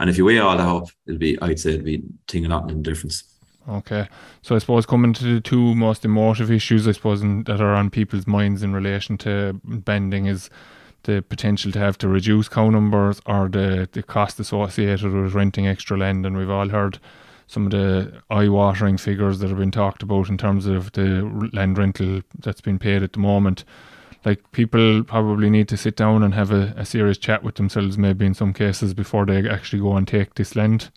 And 0.00 0.10
if 0.10 0.18
you 0.18 0.24
weigh 0.24 0.40
all 0.40 0.56
that 0.56 0.66
up, 0.66 0.88
it'll 1.06 1.18
be 1.18 1.40
I'd 1.40 1.60
say 1.60 1.74
it'll 1.74 1.84
be 1.84 2.02
thing 2.26 2.46
a 2.46 2.48
lot 2.48 2.70
in 2.70 2.82
difference. 2.82 3.24
Okay, 3.68 4.08
so 4.42 4.56
I 4.56 4.58
suppose 4.58 4.86
coming 4.86 5.12
to 5.12 5.34
the 5.34 5.40
two 5.40 5.76
most 5.76 6.04
emotive 6.04 6.50
issues, 6.50 6.88
I 6.88 6.92
suppose, 6.92 7.22
in, 7.22 7.44
that 7.44 7.60
are 7.60 7.74
on 7.74 7.90
people's 7.90 8.26
minds 8.26 8.64
in 8.64 8.72
relation 8.72 9.16
to 9.18 9.60
banding 9.62 10.26
is 10.26 10.50
the 11.04 11.22
potential 11.22 11.72
to 11.72 11.78
have 11.78 11.98
to 11.98 12.08
reduce 12.08 12.48
cow 12.48 12.70
numbers 12.70 13.20
or 13.26 13.48
the, 13.48 13.88
the 13.92 14.02
cost 14.02 14.38
associated 14.40 15.12
with 15.12 15.34
renting 15.34 15.66
extra 15.66 15.96
land. 15.96 16.24
And 16.26 16.36
we've 16.36 16.50
all 16.50 16.68
heard 16.68 16.98
some 17.46 17.66
of 17.66 17.72
the 17.72 18.22
eye 18.30 18.48
watering 18.48 18.96
figures 18.96 19.38
that 19.40 19.48
have 19.48 19.58
been 19.58 19.70
talked 19.70 20.02
about 20.02 20.28
in 20.28 20.38
terms 20.38 20.66
of 20.66 20.92
the 20.92 21.50
land 21.52 21.76
rental 21.76 22.22
that's 22.38 22.60
been 22.60 22.78
paid 22.78 23.02
at 23.02 23.12
the 23.12 23.18
moment. 23.18 23.64
Like 24.24 24.52
people 24.52 25.02
probably 25.02 25.50
need 25.50 25.68
to 25.68 25.76
sit 25.76 25.96
down 25.96 26.22
and 26.22 26.32
have 26.34 26.52
a, 26.52 26.72
a 26.76 26.84
serious 26.84 27.18
chat 27.18 27.42
with 27.42 27.56
themselves, 27.56 27.98
maybe 27.98 28.24
in 28.24 28.34
some 28.34 28.52
cases, 28.52 28.94
before 28.94 29.26
they 29.26 29.48
actually 29.48 29.82
go 29.82 29.96
and 29.96 30.06
take 30.06 30.34
this 30.34 30.54
land. 30.54 30.90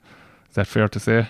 Is 0.49 0.55
that 0.55 0.67
fair 0.67 0.87
to 0.87 0.99
say? 0.99 1.27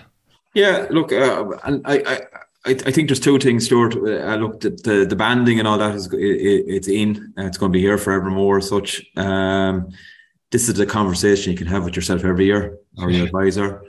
Yeah, 0.54 0.86
look, 0.90 1.12
uh, 1.12 1.44
and 1.64 1.82
I, 1.86 2.02
I, 2.06 2.20
I, 2.66 2.70
I 2.70 2.90
think 2.90 3.08
there's 3.08 3.20
two 3.20 3.38
things, 3.38 3.66
Stuart. 3.66 3.94
Uh, 3.94 4.36
look, 4.36 4.60
the, 4.60 4.70
the, 4.70 5.06
the 5.08 5.16
banding 5.16 5.58
and 5.58 5.68
all 5.68 5.78
that 5.78 5.94
is 5.94 6.12
it, 6.12 6.18
it's 6.18 6.88
in. 6.88 7.32
Uh, 7.38 7.44
it's 7.44 7.58
going 7.58 7.72
to 7.72 7.76
be 7.76 7.80
here 7.80 7.98
forevermore. 7.98 8.58
As 8.58 8.68
such, 8.68 9.04
um, 9.16 9.88
this 10.50 10.68
is 10.68 10.78
a 10.78 10.86
conversation 10.86 11.52
you 11.52 11.58
can 11.58 11.66
have 11.68 11.84
with 11.84 11.96
yourself 11.96 12.24
every 12.24 12.46
year 12.46 12.78
or 12.98 13.10
your 13.10 13.26
advisor. 13.26 13.82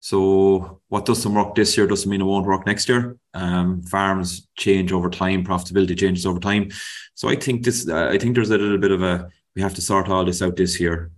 So 0.00 0.82
what 0.88 1.06
doesn't 1.06 1.32
work 1.32 1.54
this 1.54 1.76
year 1.76 1.86
doesn't 1.86 2.10
mean 2.10 2.20
it 2.20 2.24
won't 2.24 2.46
work 2.46 2.66
next 2.66 2.88
year. 2.90 3.16
Um, 3.32 3.82
farms 3.82 4.48
change 4.56 4.92
over 4.92 5.08
time, 5.08 5.44
profitability 5.44 5.98
changes 5.98 6.26
over 6.26 6.38
time. 6.40 6.70
So 7.14 7.28
I 7.28 7.36
think 7.36 7.64
this, 7.64 7.88
uh, 7.88 8.08
I 8.12 8.18
think 8.18 8.34
there's 8.34 8.50
a 8.50 8.58
little 8.58 8.78
bit 8.78 8.90
of 8.90 9.02
a 9.02 9.30
we 9.54 9.62
have 9.62 9.74
to 9.74 9.80
sort 9.80 10.08
all 10.08 10.24
this 10.24 10.42
out 10.42 10.56
this 10.56 10.80
year. 10.80 11.10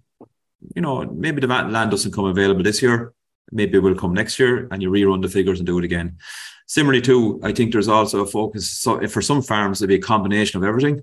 You 0.74 0.82
know, 0.82 1.04
maybe 1.04 1.40
the 1.40 1.46
land 1.46 1.90
doesn't 1.90 2.12
come 2.12 2.26
available 2.26 2.62
this 2.62 2.82
year. 2.82 3.12
Maybe 3.52 3.78
it 3.78 3.82
will 3.82 3.94
come 3.94 4.12
next 4.12 4.38
year, 4.38 4.68
and 4.70 4.82
you 4.82 4.90
rerun 4.90 5.22
the 5.22 5.28
figures 5.28 5.58
and 5.58 5.66
do 5.66 5.78
it 5.78 5.84
again. 5.84 6.18
Similarly, 6.66 7.00
too, 7.00 7.40
I 7.42 7.52
think 7.52 7.72
there's 7.72 7.88
also 7.88 8.22
a 8.22 8.26
focus. 8.26 8.68
So 8.70 9.06
for 9.08 9.22
some 9.22 9.40
farms, 9.40 9.80
it'll 9.80 9.88
be 9.88 9.96
a 9.96 10.00
combination 10.00 10.58
of 10.58 10.64
everything. 10.64 11.02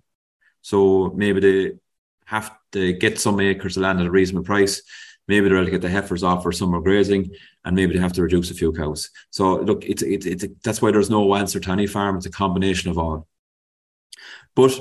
So 0.62 1.12
maybe 1.16 1.40
they 1.40 1.72
have 2.26 2.56
to 2.74 2.94
get 2.94 3.20
some 3.20 3.40
acres 3.40 3.78
of 3.78 3.84
land 3.84 4.00
at 4.00 4.06
a 4.06 4.12
reasonable 4.12 4.46
price. 4.46 4.82
Maybe 5.28 5.48
they're 5.48 5.58
able 5.58 5.66
to 5.66 5.72
get 5.72 5.82
the 5.82 5.90
heifers 5.90 6.24
off 6.24 6.44
for 6.44 6.52
summer 6.52 6.82
grazing, 6.82 7.32
and 7.64 7.76
maybe 7.76 7.94
they 7.94 8.00
have 8.00 8.14
to 8.14 8.24
reduce 8.24 8.52
a 8.52 8.56
few 8.56 8.74
cows. 8.74 9.10
So 9.30 9.56
look, 9.56 9.86
it's 9.86 10.02
it's, 10.02 10.26
it's 10.26 10.46
that's 10.64 10.82
why 10.82 10.92
there's 10.92 11.10
no 11.10 11.36
answer 11.36 11.62
to 11.62 11.72
any 11.72 11.88
farm. 11.88 12.18
It's 12.18 12.26
a 12.26 12.32
combination 12.32 12.92
of 12.92 12.98
all. 12.98 13.28
But 14.56 14.78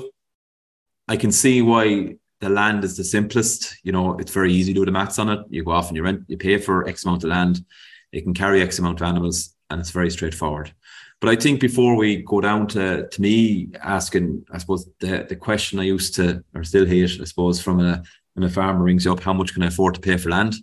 I 1.07 1.15
can 1.15 1.31
see 1.31 1.61
why 1.61 2.17
the 2.41 2.49
land 2.49 2.83
is 2.83 2.97
the 2.97 3.05
simplest. 3.05 3.77
You 3.83 3.93
know, 3.93 4.17
it's 4.17 4.33
very 4.33 4.51
easy 4.53 4.73
to 4.73 4.79
do 4.81 4.85
the 4.85 4.91
maths 4.91 5.17
on 5.17 5.29
it. 5.29 5.39
You 5.49 5.63
go 5.63 5.71
off 5.71 5.87
and 5.87 5.95
you 5.95 6.03
rent, 6.03 6.23
you 6.27 6.37
pay 6.37 6.57
for 6.57 6.87
X 6.87 7.05
amount 7.05 7.23
of 7.23 7.29
land. 7.29 7.63
It 8.11 8.23
can 8.23 8.33
carry 8.33 8.61
X 8.61 8.79
amount 8.79 8.99
of 8.99 9.07
animals 9.07 9.55
and 9.69 9.79
it's 9.79 9.91
very 9.91 10.11
straightforward. 10.11 10.73
But 11.19 11.29
I 11.29 11.35
think 11.35 11.61
before 11.61 11.95
we 11.95 12.17
go 12.17 12.41
down 12.41 12.67
to, 12.67 13.07
to 13.07 13.21
me 13.21 13.69
asking, 13.81 14.45
I 14.51 14.57
suppose 14.57 14.89
the, 14.99 15.25
the 15.27 15.35
question 15.35 15.79
I 15.79 15.83
used 15.83 16.15
to 16.15 16.43
or 16.53 16.63
still 16.63 16.85
hate, 16.85 17.17
I 17.21 17.23
suppose, 17.23 17.61
from 17.61 17.79
a 17.79 18.03
when 18.33 18.43
a 18.43 18.49
farmer 18.49 18.83
rings 18.83 19.05
you 19.05 19.13
up, 19.13 19.21
how 19.21 19.33
much 19.33 19.53
can 19.53 19.63
I 19.63 19.67
afford 19.67 19.95
to 19.95 20.01
pay 20.01 20.17
for 20.17 20.29
land? 20.29 20.55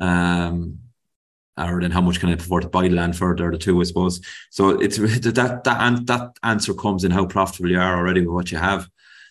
Um, 0.00 0.80
or 1.56 1.80
then 1.80 1.90
how 1.90 2.00
much 2.00 2.20
can 2.20 2.30
I 2.30 2.32
afford 2.32 2.62
to 2.62 2.68
buy 2.68 2.88
the 2.88 2.94
land 2.94 3.16
for? 3.16 3.34
They're 3.34 3.50
the 3.50 3.58
two, 3.58 3.80
I 3.80 3.84
suppose. 3.84 4.20
So 4.50 4.70
it's 4.70 4.96
that 5.20 5.64
that 5.64 6.06
that 6.06 6.36
answer 6.42 6.74
comes 6.74 7.04
in 7.04 7.10
how 7.10 7.26
profitable 7.26 7.70
you 7.70 7.78
are 7.78 7.96
already 7.96 8.20
with 8.20 8.34
what 8.34 8.52
you 8.52 8.58
have. 8.58 8.88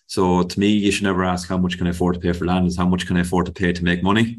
So 0.08 0.43
to 0.43 0.60
me, 0.60 0.69
you 0.69 0.91
should 0.91 1.03
never 1.03 1.24
ask 1.24 1.48
how 1.48 1.58
much 1.58 1.77
can 1.77 1.88
I 1.88 1.91
afford 1.91 2.15
to 2.15 2.19
pay 2.19 2.34
for 2.34 2.46
land. 2.46 2.67
Is 2.67 2.77
how 2.77 2.88
much 2.88 3.05
can 3.05 3.17
I 3.17 3.22
afford 3.22 3.46
to 3.48 3.51
pay 3.51 3.74
to 3.74 3.84
make 3.84 4.03
money? 4.03 4.38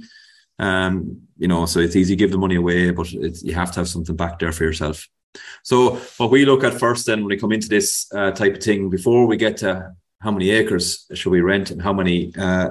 Um, 0.61 1.23
you 1.39 1.49
know, 1.49 1.67
so 1.67 1.81
it's 1.81 1.97
easy 1.97 2.15
to 2.15 2.19
give 2.19 2.33
the 2.33 2.39
money 2.39 2.57
away, 2.57 2.91
but 2.91 3.11
you 3.11 3.55
have 3.55 3.73
to 3.73 3.81
have 3.81 3.89
something 3.89 4.15
back 4.15 4.39
there 4.39 4.53
for 4.53 4.65
yourself. 4.65 5.09
So 5.63 5.97
what 6.19 6.31
we 6.31 6.45
look 6.45 6.65
at 6.65 6.79
first, 6.79 7.07
then 7.07 7.21
when 7.21 7.29
we 7.29 7.39
come 7.39 7.53
into 7.53 7.69
this 7.69 8.07
uh, 8.13 8.33
type 8.33 8.57
of 8.57 8.63
thing, 8.63 8.91
before 8.91 9.27
we 9.27 9.37
get 9.37 9.57
to 9.59 9.95
how 10.21 10.31
many 10.31 10.51
acres 10.51 11.07
should 11.15 11.31
we 11.31 11.41
rent 11.41 11.71
and 11.71 11.81
how 11.81 11.95
many, 11.95 12.33
uh, 12.37 12.69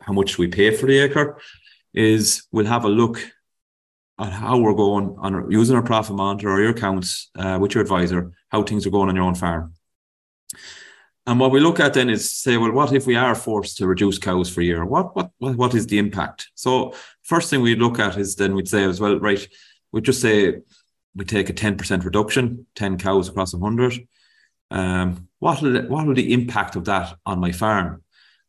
how 0.00 0.12
much 0.12 0.36
we 0.36 0.48
pay 0.48 0.76
for 0.76 0.86
the 0.86 0.98
acre, 0.98 1.40
is 1.94 2.46
we'll 2.52 2.66
have 2.66 2.84
a 2.84 2.88
look 2.88 3.18
at 4.18 4.32
how 4.32 4.58
we're 4.58 4.74
going 4.74 5.16
on 5.18 5.50
using 5.50 5.76
our 5.76 5.82
profit 5.82 6.14
monitor 6.14 6.50
or 6.50 6.60
your 6.60 6.70
accounts 6.70 7.30
uh, 7.38 7.58
with 7.60 7.74
your 7.74 7.82
advisor, 7.82 8.32
how 8.50 8.62
things 8.62 8.86
are 8.86 8.90
going 8.90 9.08
on 9.08 9.16
your 9.16 9.24
own 9.24 9.34
farm. 9.34 9.72
And 11.26 11.38
what 11.38 11.52
we 11.52 11.60
look 11.60 11.80
at 11.80 11.94
then 11.94 12.10
is 12.10 12.30
say, 12.30 12.56
well, 12.56 12.72
what 12.72 12.92
if 12.92 13.06
we 13.06 13.14
are 13.14 13.34
forced 13.34 13.76
to 13.76 13.86
reduce 13.86 14.18
cows 14.18 14.50
for 14.50 14.62
a 14.62 14.64
year? 14.64 14.84
What 14.84 15.14
what 15.14 15.30
what 15.38 15.74
is 15.74 15.86
the 15.86 15.98
impact? 15.98 16.48
So 16.54 16.94
first 17.32 17.48
thing 17.48 17.62
we 17.62 17.74
look 17.74 17.98
at 17.98 18.18
is 18.18 18.36
then 18.36 18.54
we'd 18.54 18.68
say 18.68 18.84
as 18.84 19.00
well, 19.00 19.18
right? 19.18 19.46
we'd 19.92 20.04
just 20.04 20.20
say 20.20 20.56
we 21.14 21.24
take 21.24 21.48
a 21.50 21.52
ten 21.62 21.76
percent 21.76 22.04
reduction, 22.04 22.66
ten 22.74 22.98
cows 22.98 23.28
across 23.28 23.54
a 23.54 23.58
hundred. 23.58 23.94
Um, 24.70 25.28
what 25.38 25.62
will 25.62 25.82
what 25.92 26.06
will 26.06 26.14
the 26.14 26.32
impact 26.32 26.76
of 26.76 26.84
that 26.84 27.16
on 27.24 27.40
my 27.40 27.52
farm? 27.52 28.02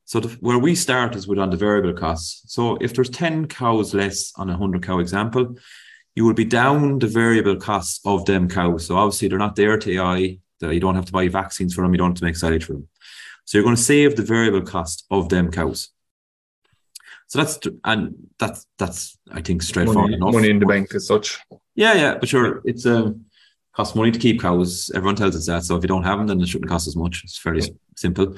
So 0.05 0.19
the, 0.19 0.29
where 0.47 0.59
we 0.59 0.75
start 0.75 1.15
is 1.15 1.27
with 1.27 1.39
on 1.39 1.51
the 1.51 1.57
variable 1.67 1.93
costs. 1.93 2.53
So 2.53 2.77
if 2.85 2.93
there's 2.93 3.09
ten 3.09 3.47
cows 3.47 3.93
less 3.93 4.33
on 4.35 4.49
a 4.49 4.57
hundred 4.57 4.83
cow 4.83 4.99
example, 4.99 5.55
you 6.15 6.25
will 6.25 6.33
be 6.43 6.45
down 6.61 6.99
the 6.99 7.07
variable 7.07 7.55
costs 7.55 8.01
of 8.05 8.25
them 8.25 8.49
cows. 8.49 8.85
So 8.85 8.97
obviously 8.97 9.27
they're 9.27 9.47
not 9.47 9.55
there 9.55 9.77
to 9.77 9.91
AI 9.93 10.37
you 10.69 10.79
don't 10.79 10.95
have 10.95 11.05
to 11.05 11.11
buy 11.11 11.27
vaccines 11.27 11.73
for 11.73 11.81
them. 11.81 11.93
You 11.93 11.97
don't 11.97 12.11
have 12.11 12.19
to 12.19 12.23
make 12.23 12.35
silage 12.35 12.65
for 12.65 12.73
them. 12.73 12.87
So 13.45 13.57
you're 13.57 13.63
going 13.63 13.75
to 13.75 13.81
save 13.81 14.15
the 14.15 14.23
variable 14.23 14.61
cost 14.61 15.05
of 15.09 15.29
them 15.29 15.49
cows. 15.49 15.89
So 17.31 17.39
that's 17.39 17.59
and 17.85 18.27
that's 18.39 18.67
that's 18.77 19.17
I 19.31 19.39
think 19.39 19.63
straightforward 19.63 20.11
money, 20.11 20.15
enough. 20.15 20.33
Money 20.33 20.49
in 20.49 20.59
the 20.59 20.65
bank 20.65 20.93
as 20.93 21.07
such. 21.07 21.39
Yeah, 21.75 21.93
yeah, 21.93 22.17
but 22.17 22.27
sure, 22.27 22.61
it's 22.65 22.85
um 22.85 23.23
costs 23.71 23.95
money 23.95 24.11
to 24.11 24.19
keep 24.19 24.41
cows. 24.41 24.91
Everyone 24.93 25.15
tells 25.15 25.37
us 25.37 25.45
that. 25.45 25.63
So 25.63 25.77
if 25.77 25.81
you 25.81 25.87
don't 25.87 26.03
have 26.03 26.17
them, 26.17 26.27
then 26.27 26.41
it 26.41 26.49
shouldn't 26.49 26.69
cost 26.69 26.89
as 26.89 26.97
much. 26.97 27.21
It's 27.23 27.37
fairly 27.37 27.61
simple. 27.95 28.35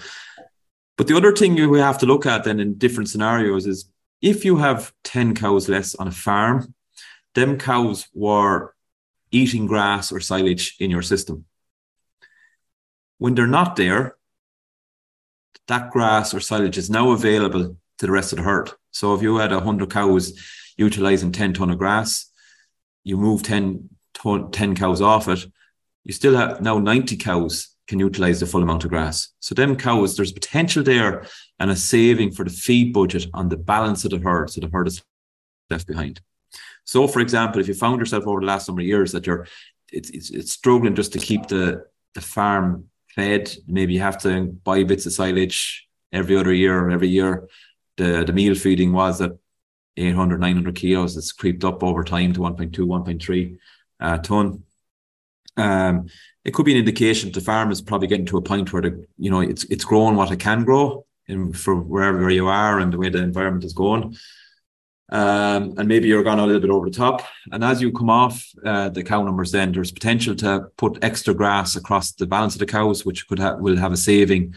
But 0.96 1.08
the 1.08 1.18
other 1.18 1.36
thing 1.36 1.56
we 1.72 1.80
have 1.80 1.98
to 1.98 2.06
look 2.06 2.28
at 2.28 2.44
then 2.44 2.60
in 2.60 2.78
different 2.78 3.10
scenarios 3.10 3.66
is 3.66 3.90
if 4.22 4.46
you 4.46 4.58
have 4.58 4.94
10 5.06 5.34
cows 5.34 5.68
less 5.68 5.96
on 5.96 6.08
a 6.08 6.12
farm, 6.12 6.76
them 7.34 7.58
cows 7.58 8.08
were 8.14 8.76
eating 9.32 9.66
grass 9.66 10.12
or 10.12 10.20
silage 10.20 10.76
in 10.80 10.92
your 10.92 11.02
system. 11.02 11.46
When 13.18 13.34
they're 13.34 13.48
not 13.48 13.76
there, 13.76 14.18
that 15.68 15.90
grass 15.90 16.32
or 16.32 16.40
silage 16.40 16.78
is 16.78 16.92
now 16.92 17.10
available 17.10 17.78
to 18.04 18.08
the 18.08 18.14
rest 18.14 18.34
of 18.34 18.38
the 18.38 18.44
herd. 18.44 18.70
So 18.92 19.14
if 19.14 19.22
you 19.22 19.38
had 19.38 19.52
100 19.52 19.90
cows 19.90 20.34
utilizing 20.78 21.32
10 21.32 21.54
ton 21.54 21.70
of 21.70 21.78
grass, 21.78 22.30
you 23.06 23.18
move 23.18 23.44
10, 23.44 23.90
ton, 24.14 24.52
10 24.52 24.76
cows 24.76 25.02
off 25.02 25.30
it, 25.30 25.46
you 26.04 26.12
still 26.12 26.36
have 26.36 26.60
now 26.60 26.80
90 26.80 27.16
cows 27.16 27.70
can 27.88 28.00
utilize 28.00 28.42
the 28.42 28.46
full 28.46 28.62
amount 28.62 28.84
of 28.84 28.90
grass. 28.90 29.30
So 29.40 29.56
them 29.56 29.78
cows, 29.78 30.18
there's 30.18 30.34
potential 30.34 30.84
there 30.84 31.26
and 31.60 31.72
a 31.72 31.76
saving 31.76 32.34
for 32.34 32.44
the 32.44 32.50
feed 32.50 32.92
budget 32.92 33.28
on 33.34 33.48
the 33.48 33.58
balance 33.58 34.04
of 34.04 34.12
the 34.12 34.20
herd. 34.20 34.50
So 34.50 34.60
the 34.60 34.70
herd 34.70 34.88
is 34.88 35.02
left 35.70 35.88
behind. 35.88 36.20
So 36.84 37.08
for 37.08 37.22
example, 37.22 37.62
if 37.62 37.70
you 37.70 37.74
found 37.74 38.00
yourself 38.00 38.28
over 38.28 38.42
the 38.42 38.46
last 38.46 38.68
number 38.68 38.82
of 38.82 38.88
years 38.88 39.14
that 39.14 39.26
you're 39.26 39.48
it's, 39.94 40.10
it's, 40.10 40.30
it's 40.30 40.52
struggling 40.52 40.96
just 40.96 41.14
to 41.14 41.20
keep 41.20 41.48
the, 41.48 41.86
the 42.16 42.22
farm 42.22 42.90
fed. 43.16 43.54
Maybe 43.68 43.94
you 43.94 44.00
have 44.02 44.18
to 44.24 44.48
buy 44.64 44.84
bits 44.84 45.06
of 45.06 45.14
silage 45.14 45.88
every 46.12 46.36
other 46.36 46.52
year 46.52 46.78
or 46.80 46.92
every 46.92 47.10
year. 47.10 47.48
The 47.98 48.24
the 48.26 48.34
meal 48.34 48.56
feeding 48.56 48.94
was 48.94 49.22
at 49.22 49.32
800, 49.98 50.40
900 50.40 50.76
kilos. 50.76 51.16
It's 51.18 51.32
creeped 51.32 51.64
up 51.64 51.84
over 51.84 52.04
time 52.04 52.34
to 52.34 52.40
1.2, 52.40 52.72
1.3 52.72 53.58
uh, 54.00 54.18
ton. 54.18 54.64
Um, 55.56 56.08
it 56.44 56.54
could 56.54 56.66
be 56.66 56.74
an 56.74 56.80
indication 56.80 57.30
that 57.30 57.40
the 57.40 57.46
farm 57.46 57.72
is 57.72 57.82
probably 57.82 58.08
getting 58.08 58.26
to 58.28 58.38
a 58.38 58.42
point 58.42 58.74
where 58.74 58.82
the, 58.82 59.06
you 59.18 59.30
know 59.30 59.42
it's 59.42 59.64
it's 59.66 59.86
growing 59.86 60.16
what 60.16 60.32
it 60.32 60.40
can 60.40 60.64
grow 60.64 61.06
in 61.28 61.54
for 61.54 61.76
wherever 61.76 62.30
you 62.30 62.48
are 62.48 62.80
and 62.80 62.92
the 62.92 62.98
way 62.98 63.10
the 63.10 63.22
environment 63.22 63.64
is 63.64 63.74
going 63.74 64.16
um, 65.14 65.76
and 65.78 65.88
maybe 65.88 66.08
you're 66.08 66.24
gone 66.24 66.40
a 66.40 66.46
little 66.46 66.60
bit 66.60 66.72
over 66.72 66.90
the 66.90 66.96
top. 66.96 67.22
And 67.52 67.64
as 67.64 67.82
you 67.82 67.92
come 67.92 68.10
off 68.10 68.44
uh, 68.66 68.90
the 68.90 69.04
cow 69.04 69.24
numbers, 69.24 69.52
then 69.52 69.72
there's 69.72 69.92
potential 69.92 70.36
to 70.38 70.68
put 70.76 71.04
extra 71.04 71.36
grass 71.36 71.76
across 71.76 72.14
the 72.14 72.26
balance 72.26 72.56
of 72.56 72.60
the 72.60 72.66
cows, 72.66 73.06
which 73.06 73.28
could 73.28 73.38
have 73.38 73.60
will 73.60 73.78
have 73.78 73.92
a 73.92 73.98
saving 73.98 74.56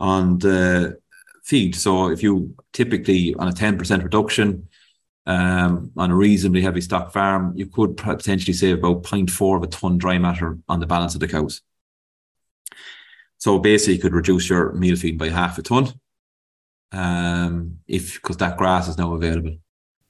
on 0.00 0.38
the 0.38 0.98
feed. 1.42 1.74
So 1.74 2.08
if 2.08 2.22
you 2.22 2.54
typically 2.72 3.34
on 3.34 3.48
a 3.48 3.52
10% 3.52 4.02
reduction 4.02 4.68
um, 5.26 5.92
on 5.96 6.10
a 6.10 6.16
reasonably 6.16 6.62
heavy 6.62 6.80
stock 6.80 7.12
farm, 7.12 7.52
you 7.56 7.66
could 7.66 7.96
potentially 7.96 8.52
save 8.52 8.78
about 8.78 9.02
0.4 9.02 9.56
of 9.56 9.62
a 9.62 9.66
ton 9.66 9.98
dry 9.98 10.18
matter 10.18 10.58
on 10.68 10.80
the 10.80 10.86
balance 10.86 11.14
of 11.14 11.20
the 11.20 11.28
cows. 11.28 11.62
So 13.38 13.58
basically, 13.58 13.94
you 13.94 14.00
could 14.00 14.14
reduce 14.14 14.48
your 14.48 14.72
meal 14.72 14.96
feed 14.96 15.18
by 15.18 15.28
half 15.28 15.58
a 15.58 15.62
ton 15.62 15.92
um, 16.92 17.78
if 17.88 18.14
because 18.14 18.36
that 18.36 18.56
grass 18.56 18.88
is 18.88 18.98
now 18.98 19.14
available. 19.14 19.56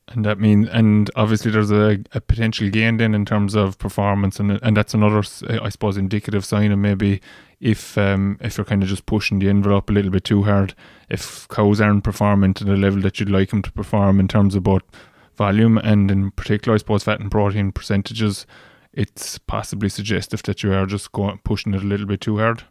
And 0.08 0.24
that 0.24 0.38
means, 0.40 0.68
and 0.68 1.10
obviously, 1.14 1.50
there's 1.52 1.70
a, 1.70 2.00
a, 2.12 2.20
potential 2.20 2.68
gain 2.68 2.96
then 2.96 3.14
in 3.14 3.24
terms 3.24 3.54
of 3.54 3.78
performance, 3.78 4.40
and 4.40 4.58
and 4.62 4.76
that's 4.76 4.94
another, 4.94 5.22
I 5.48 5.68
suppose, 5.68 5.96
indicative 5.96 6.44
sign 6.44 6.72
of 6.72 6.78
maybe 6.80 7.20
if 7.60 7.96
um, 7.96 8.36
if 8.40 8.58
you're 8.58 8.64
kind 8.64 8.82
of 8.82 8.88
just 8.88 9.06
pushing 9.06 9.38
the 9.38 9.48
envelope 9.48 9.88
a 9.88 9.92
little 9.92 10.10
bit 10.10 10.24
too 10.24 10.42
hard, 10.42 10.74
if 11.08 11.46
cows 11.48 11.80
aren't 11.80 12.02
performing 12.02 12.52
to 12.54 12.64
the 12.64 12.76
level 12.76 13.00
that 13.02 13.20
you'd 13.20 13.30
like 13.30 13.50
them 13.50 13.62
to 13.62 13.72
perform 13.72 14.18
in 14.18 14.26
terms 14.26 14.56
of 14.56 14.64
both 14.64 14.82
volume 15.36 15.78
and 15.78 16.10
in 16.10 16.32
particular, 16.32 16.74
I 16.74 16.78
suppose, 16.78 17.04
fat 17.04 17.20
and 17.20 17.30
protein 17.30 17.70
percentages, 17.70 18.44
it's 18.92 19.38
possibly 19.38 19.88
suggestive 19.88 20.42
that 20.42 20.62
you 20.62 20.72
are 20.72 20.86
just 20.86 21.12
going 21.12 21.38
pushing 21.44 21.74
it 21.74 21.82
a 21.82 21.86
little 21.86 22.06
bit 22.06 22.20
too 22.20 22.38
hard. 22.38 22.64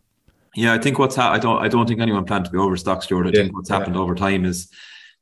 Yeah, 0.56 0.74
I 0.74 0.80
think 0.80 1.00
what's 1.00 1.15
ha- 1.15 1.32
I 1.32 1.39
don't 1.39 1.62
I 1.62 1.70
don't 1.70 1.88
think 1.88 2.02
anyone 2.02 2.26
planned 2.26 2.46
to 2.46 2.52
be 2.52 2.58
overstocked, 2.58 3.06
Stuart. 3.06 3.28
I 3.28 3.30
Yeah, 3.30 3.44
think 3.44 3.56
what's 3.56 3.70
yeah. 3.70 3.78
happened 3.78 3.96
over 3.96 4.13
time 4.15 4.44
is 4.44 4.70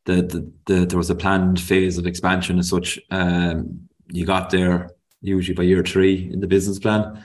the, 0.05 0.21
the 0.21 0.51
the 0.65 0.85
there 0.85 0.97
was 0.97 1.09
a 1.09 1.15
planned 1.15 1.59
phase 1.59 1.97
of 1.97 2.07
expansion 2.07 2.59
as 2.59 2.69
such. 2.69 2.99
Um, 3.11 3.89
you 4.11 4.25
got 4.25 4.49
there 4.49 4.91
usually 5.21 5.55
by 5.55 5.63
year 5.63 5.83
three 5.83 6.29
in 6.31 6.39
the 6.39 6.47
business 6.47 6.79
plan. 6.79 7.23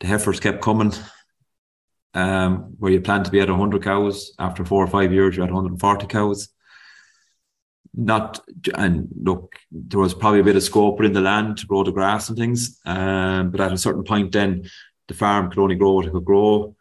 The 0.00 0.06
heifers 0.06 0.40
kept 0.40 0.62
coming. 0.62 0.92
Um, 2.14 2.76
where 2.78 2.92
you 2.92 3.00
planned 3.00 3.24
to 3.24 3.32
be 3.32 3.40
at 3.40 3.50
100 3.50 3.82
cows 3.82 4.34
after 4.38 4.64
four 4.64 4.84
or 4.84 4.86
five 4.86 5.12
years, 5.12 5.34
you 5.34 5.42
had 5.42 5.50
140 5.50 6.06
cows. 6.06 6.48
Not 7.92 8.40
and 8.76 9.08
look, 9.20 9.56
there 9.70 10.00
was 10.00 10.14
probably 10.14 10.40
a 10.40 10.44
bit 10.44 10.56
of 10.56 10.62
scope 10.62 10.98
within 10.98 11.12
the 11.12 11.20
land 11.20 11.58
to 11.58 11.66
grow 11.66 11.82
the 11.82 11.92
grass 11.92 12.28
and 12.28 12.38
things. 12.38 12.80
Um, 12.84 13.50
but 13.50 13.60
at 13.60 13.72
a 13.72 13.78
certain 13.78 14.04
point, 14.04 14.32
then 14.32 14.68
the 15.08 15.14
farm 15.14 15.50
could 15.50 15.60
only 15.60 15.76
grow 15.76 15.92
what 15.92 16.06
it 16.06 16.12
could 16.12 16.24
grow. 16.24 16.76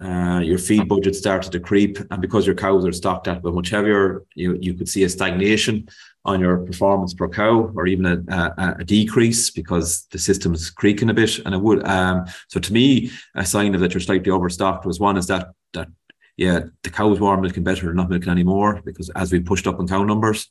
Uh, 0.00 0.40
your 0.42 0.56
feed 0.56 0.88
budget 0.88 1.14
started 1.14 1.52
to 1.52 1.60
creep, 1.60 1.98
and 2.10 2.22
because 2.22 2.46
your 2.46 2.54
cows 2.54 2.86
are 2.86 2.92
stocked 2.92 3.28
at 3.28 3.42
but 3.42 3.54
much 3.54 3.68
heavier, 3.68 4.22
you 4.34 4.56
you 4.60 4.72
could 4.72 4.88
see 4.88 5.04
a 5.04 5.08
stagnation 5.08 5.86
on 6.24 6.40
your 6.40 6.58
performance 6.58 7.12
per 7.12 7.28
cow, 7.28 7.70
or 7.74 7.86
even 7.86 8.06
a, 8.06 8.22
a, 8.34 8.76
a 8.78 8.84
decrease 8.84 9.50
because 9.50 10.06
the 10.10 10.18
system's 10.18 10.70
creaking 10.70 11.10
a 11.10 11.14
bit. 11.14 11.38
And 11.40 11.54
it 11.54 11.60
would. 11.60 11.86
Um, 11.86 12.24
so 12.48 12.60
to 12.60 12.72
me, 12.72 13.10
a 13.34 13.44
sign 13.44 13.74
of 13.74 13.80
that 13.82 13.92
you're 13.92 14.00
slightly 14.00 14.30
overstocked 14.30 14.86
was 14.86 15.00
one 15.00 15.18
is 15.18 15.26
that 15.26 15.48
that 15.74 15.88
yeah, 16.36 16.60
the 16.82 16.90
cows 16.90 17.20
were 17.20 17.36
milking 17.36 17.64
better, 17.64 17.92
not 17.92 18.08
milking 18.08 18.30
anymore 18.30 18.80
because 18.82 19.10
as 19.10 19.30
we 19.30 19.40
pushed 19.40 19.66
up 19.66 19.78
on 19.78 19.88
cow 19.88 20.02
numbers. 20.04 20.48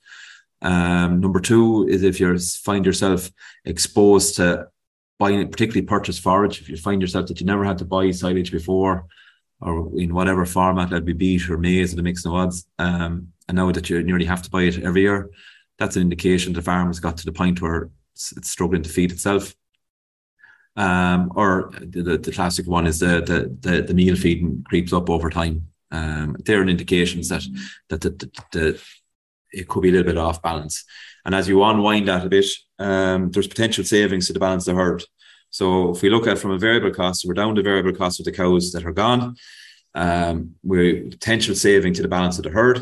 Um, 0.62 1.22
number 1.22 1.40
two 1.40 1.88
is 1.90 2.04
if 2.04 2.20
you 2.20 2.38
find 2.38 2.86
yourself 2.86 3.32
exposed 3.66 4.36
to 4.36 4.68
buying, 5.18 5.50
particularly 5.50 5.88
purchase 5.88 6.20
forage, 6.20 6.62
if 6.62 6.70
you 6.70 6.78
find 6.78 7.02
yourself 7.02 7.28
that 7.28 7.40
you 7.40 7.46
never 7.46 7.64
had 7.64 7.78
to 7.80 7.86
buy 7.86 8.12
silage 8.12 8.52
before, 8.52 9.08
or 9.62 9.92
in 10.00 10.14
whatever 10.14 10.46
format, 10.46 10.90
that'd 10.90 11.06
be 11.06 11.14
beet 11.14 11.50
or 11.50 11.58
maize 11.58 11.96
the 11.96 12.04
mix 12.04 12.26
of 12.26 12.34
odds, 12.34 12.68
um, 12.78 13.28
and 13.48 13.56
now 13.56 13.72
that 13.72 13.90
you 13.90 14.02
nearly 14.04 14.26
have 14.26 14.42
to 14.42 14.50
buy 14.50 14.64
it 14.64 14.84
every 14.84 15.02
year, 15.02 15.30
that's 15.78 15.96
an 15.96 16.02
indication 16.02 16.54
the 16.54 16.62
farm's 16.62 17.00
got 17.00 17.18
to 17.18 17.26
the 17.26 17.32
point 17.32 17.62
where 17.62 17.90
it's, 18.14 18.32
it's 18.38 18.50
struggling 18.50 18.84
to 18.84 18.90
feed 18.90 19.12
itself. 19.12 19.54
Um, 20.76 21.32
or 21.36 21.72
the, 21.80 22.02
the, 22.04 22.18
the 22.18 22.32
classic 22.32 22.68
one 22.68 22.88
is 22.88 23.00
the, 23.00 23.22
the 23.22 23.70
the 23.70 23.82
the 23.82 23.94
meal 23.94 24.16
feeding 24.16 24.64
creeps 24.68 24.94
up 24.94 25.10
over 25.10 25.30
time. 25.30 25.68
Um, 25.92 26.38
they're 26.46 26.62
an 26.62 26.70
indications 26.70 27.28
that 27.30 27.44
that 27.90 28.02
the, 28.02 28.12
the, 28.12 28.32
the 28.52 28.84
it 29.52 29.68
could 29.68 29.82
be 29.82 29.90
a 29.90 29.92
little 29.92 30.06
bit 30.06 30.18
off 30.18 30.42
balance. 30.42 30.86
And 31.26 31.36
as 31.36 31.50
you 31.50 31.64
unwind 31.64 32.08
that 32.08 32.26
a 32.26 32.30
bit, 32.30 32.46
um, 32.78 33.32
there's 33.32 33.48
potential 33.48 33.84
savings 33.84 34.28
to 34.28 34.34
the 34.34 34.40
balance 34.40 34.68
of 34.68 34.78
herd. 34.78 35.04
So 35.50 35.92
if 35.92 36.02
we 36.02 36.10
look 36.10 36.28
at 36.28 36.38
from 36.38 36.52
a 36.52 36.58
variable 36.58 36.92
cost, 36.92 37.26
we're 37.26 37.34
down 37.34 37.56
to 37.56 37.64
variable 37.64 37.94
cost 37.94 38.20
of 38.20 38.26
the 38.26 38.32
cows 38.32 38.72
that 38.72 38.86
are 38.86 38.92
gone. 38.92 39.36
Um, 39.96 40.56
we're 40.64 41.10
potential 41.10 41.56
saving 41.56 41.94
to 41.96 42.02
the 42.02 42.08
balance 42.08 42.38
of 42.38 42.44
the 42.44 42.52
herd. 42.52 42.78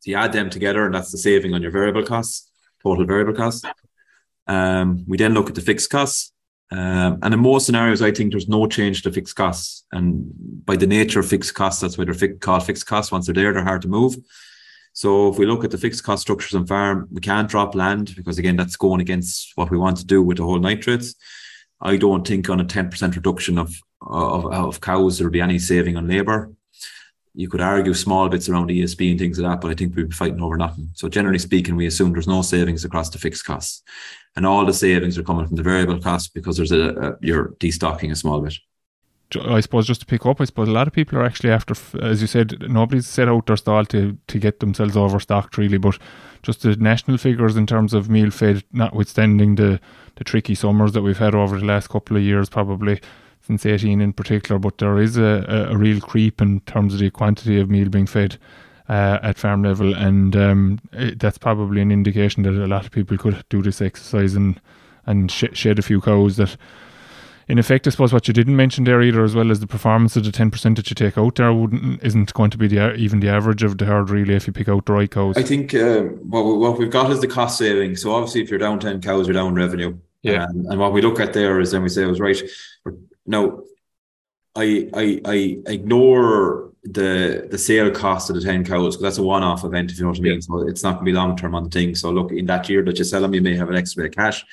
So 0.00 0.10
you 0.10 0.16
add 0.16 0.32
them 0.32 0.50
together, 0.50 0.84
and 0.84 0.94
that's 0.94 1.12
the 1.12 1.18
saving 1.18 1.54
on 1.54 1.62
your 1.62 1.70
variable 1.70 2.04
costs, 2.04 2.50
total 2.82 3.04
variable 3.04 3.34
costs. 3.34 3.64
Um, 4.46 5.04
we 5.06 5.16
then 5.16 5.34
look 5.34 5.48
at 5.48 5.54
the 5.54 5.60
fixed 5.60 5.90
costs. 5.90 6.32
Um, 6.72 7.18
and 7.22 7.34
in 7.34 7.40
most 7.40 7.66
scenarios, 7.66 8.00
I 8.00 8.12
think 8.12 8.30
there's 8.30 8.48
no 8.48 8.66
change 8.66 9.02
to 9.02 9.12
fixed 9.12 9.34
costs. 9.34 9.84
And 9.92 10.30
by 10.64 10.76
the 10.76 10.86
nature 10.86 11.20
of 11.20 11.28
fixed 11.28 11.54
costs, 11.54 11.80
that's 11.80 11.98
why 11.98 12.04
they're 12.04 12.14
fi- 12.14 12.28
called 12.28 12.64
fixed 12.64 12.86
costs. 12.86 13.10
Once 13.10 13.26
they're 13.26 13.34
there, 13.34 13.52
they're 13.52 13.64
hard 13.64 13.82
to 13.82 13.88
move. 13.88 14.16
So 14.92 15.28
if 15.28 15.38
we 15.38 15.46
look 15.46 15.64
at 15.64 15.70
the 15.70 15.78
fixed 15.78 16.04
cost 16.04 16.22
structures 16.22 16.54
on 16.54 16.66
farm, 16.66 17.08
we 17.12 17.20
can't 17.20 17.48
drop 17.48 17.74
land 17.74 18.14
because 18.16 18.38
again, 18.38 18.56
that's 18.56 18.76
going 18.76 19.00
against 19.00 19.52
what 19.54 19.70
we 19.70 19.78
want 19.78 19.96
to 19.98 20.06
do 20.06 20.22
with 20.22 20.38
the 20.38 20.44
whole 20.44 20.58
nitrates. 20.58 21.14
I 21.80 21.96
don't 21.96 22.26
think 22.26 22.50
on 22.50 22.60
a 22.60 22.64
10% 22.64 23.14
reduction 23.14 23.58
of, 23.58 23.74
of, 24.02 24.52
of 24.52 24.80
cows, 24.80 25.18
there'll 25.18 25.32
be 25.32 25.40
any 25.40 25.58
saving 25.58 25.96
on 25.96 26.08
labour. 26.08 26.52
You 27.34 27.48
could 27.48 27.60
argue 27.60 27.94
small 27.94 28.28
bits 28.28 28.48
around 28.48 28.70
ESB 28.70 29.12
and 29.12 29.18
things 29.18 29.38
like 29.38 29.50
that, 29.50 29.60
but 29.60 29.70
I 29.70 29.74
think 29.74 29.94
we'd 29.94 30.08
be 30.08 30.14
fighting 30.14 30.42
over 30.42 30.56
nothing. 30.56 30.90
So 30.94 31.08
generally 31.08 31.38
speaking, 31.38 31.76
we 31.76 31.86
assume 31.86 32.12
there's 32.12 32.26
no 32.26 32.42
savings 32.42 32.84
across 32.84 33.08
the 33.08 33.18
fixed 33.18 33.44
costs. 33.44 33.82
And 34.36 34.44
all 34.44 34.66
the 34.66 34.74
savings 34.74 35.16
are 35.16 35.22
coming 35.22 35.46
from 35.46 35.56
the 35.56 35.62
variable 35.62 36.00
costs 36.00 36.28
because 36.28 36.56
there's 36.56 36.72
a, 36.72 36.90
a 36.90 37.16
you're 37.20 37.50
destocking 37.60 38.10
a 38.10 38.16
small 38.16 38.40
bit. 38.40 38.54
I 39.36 39.60
suppose 39.60 39.86
just 39.86 40.00
to 40.00 40.06
pick 40.06 40.26
up, 40.26 40.40
I 40.40 40.44
suppose 40.44 40.68
a 40.68 40.72
lot 40.72 40.86
of 40.86 40.92
people 40.92 41.18
are 41.18 41.24
actually 41.24 41.50
after, 41.50 41.74
as 42.02 42.20
you 42.20 42.26
said, 42.26 42.68
nobody's 42.68 43.06
set 43.06 43.28
out 43.28 43.46
their 43.46 43.56
stall 43.56 43.84
to, 43.86 44.16
to 44.26 44.38
get 44.38 44.60
themselves 44.60 44.96
overstocked 44.96 45.56
really, 45.56 45.78
but 45.78 45.98
just 46.42 46.62
the 46.62 46.76
national 46.76 47.18
figures 47.18 47.56
in 47.56 47.66
terms 47.66 47.94
of 47.94 48.10
meal 48.10 48.30
fed, 48.30 48.64
notwithstanding 48.72 49.54
the, 49.54 49.80
the 50.16 50.24
tricky 50.24 50.54
summers 50.54 50.92
that 50.92 51.02
we've 51.02 51.18
had 51.18 51.34
over 51.34 51.58
the 51.58 51.64
last 51.64 51.88
couple 51.88 52.16
of 52.16 52.22
years, 52.22 52.48
probably 52.48 53.00
since 53.42 53.64
18 53.64 54.00
in 54.00 54.12
particular, 54.12 54.58
but 54.58 54.78
there 54.78 54.98
is 54.98 55.16
a, 55.16 55.44
a, 55.48 55.74
a 55.74 55.76
real 55.76 56.00
creep 56.00 56.40
in 56.40 56.60
terms 56.60 56.94
of 56.94 57.00
the 57.00 57.10
quantity 57.10 57.60
of 57.60 57.70
meal 57.70 57.88
being 57.88 58.06
fed 58.06 58.36
uh, 58.88 59.18
at 59.22 59.38
farm 59.38 59.62
level, 59.62 59.94
and 59.94 60.34
um, 60.34 60.80
it, 60.92 61.20
that's 61.20 61.38
probably 61.38 61.80
an 61.80 61.92
indication 61.92 62.42
that 62.42 62.52
a 62.54 62.66
lot 62.66 62.84
of 62.84 62.90
people 62.90 63.16
could 63.16 63.44
do 63.48 63.62
this 63.62 63.80
exercise 63.80 64.34
and 64.34 64.60
and 65.06 65.30
sh- 65.30 65.44
shed 65.52 65.78
a 65.78 65.82
few 65.82 66.00
cows 66.00 66.36
that 66.36 66.56
in 67.50 67.58
effect, 67.58 67.86
I 67.86 67.90
suppose 67.90 68.12
what 68.12 68.28
you 68.28 68.32
didn't 68.34 68.54
mention 68.54 68.84
there 68.84 69.02
either, 69.02 69.24
as 69.24 69.34
well 69.34 69.50
as 69.50 69.58
the 69.58 69.66
performance 69.66 70.14
of 70.16 70.24
the 70.24 70.30
ten 70.30 70.50
percent 70.50 70.76
that 70.76 70.88
you 70.88 70.94
take 70.94 71.18
out 71.18 71.34
there, 71.34 71.52
wouldn't 71.52 72.02
isn't 72.02 72.32
going 72.32 72.50
to 72.50 72.56
be 72.58 72.68
the 72.68 72.94
even 72.94 73.18
the 73.18 73.28
average 73.28 73.64
of 73.64 73.76
the 73.76 73.84
herd 73.86 74.08
really 74.08 74.34
if 74.34 74.46
you 74.46 74.52
pick 74.52 74.68
out 74.68 74.86
the 74.86 74.92
right 74.92 75.10
cows. 75.10 75.36
I 75.36 75.42
think 75.42 75.74
uh, 75.74 76.02
what, 76.02 76.44
we- 76.44 76.56
what 76.58 76.78
we've 76.78 76.90
got 76.90 77.10
is 77.10 77.20
the 77.20 77.26
cost 77.26 77.58
saving. 77.58 77.96
So 77.96 78.12
obviously, 78.14 78.42
if 78.42 78.50
you're 78.50 78.58
down 78.60 78.78
10 78.78 79.00
cows, 79.02 79.26
you're 79.26 79.34
down 79.34 79.54
revenue. 79.54 79.98
Yeah. 80.22 80.44
Um, 80.44 80.66
and 80.68 80.78
what 80.78 80.92
we 80.92 81.02
look 81.02 81.18
at 81.18 81.32
there 81.32 81.58
is 81.60 81.72
then 81.72 81.82
we 81.82 81.88
say, 81.88 82.04
I 82.04 82.06
was 82.06 82.20
right. 82.20 82.40
Now, 83.26 83.60
I, 84.54 84.88
I, 84.94 85.20
I 85.24 85.58
ignore 85.66 86.69
the 86.82 87.46
the 87.50 87.58
sale 87.58 87.90
cost 87.90 88.30
of 88.30 88.36
the 88.36 88.42
10 88.42 88.64
cows 88.64 88.96
because 88.96 89.02
that's 89.02 89.18
a 89.18 89.22
one 89.22 89.42
off 89.42 89.64
event, 89.64 89.90
if 89.90 89.98
you 89.98 90.04
know 90.04 90.10
what 90.10 90.18
I 90.18 90.22
mean. 90.22 90.34
Yeah. 90.34 90.40
So 90.40 90.66
it's 90.66 90.82
not 90.82 90.94
going 90.94 91.06
to 91.06 91.12
be 91.12 91.16
long 91.16 91.36
term 91.36 91.54
on 91.54 91.64
the 91.64 91.70
thing. 91.70 91.94
So 91.94 92.10
look, 92.10 92.32
in 92.32 92.46
that 92.46 92.68
year 92.68 92.82
that 92.84 92.98
you 92.98 93.04
sell 93.04 93.20
them, 93.20 93.34
you 93.34 93.42
may 93.42 93.56
have 93.56 93.68
an 93.68 93.76
extra 93.76 94.02
bit 94.02 94.10
of 94.10 94.16
cash, 94.16 94.44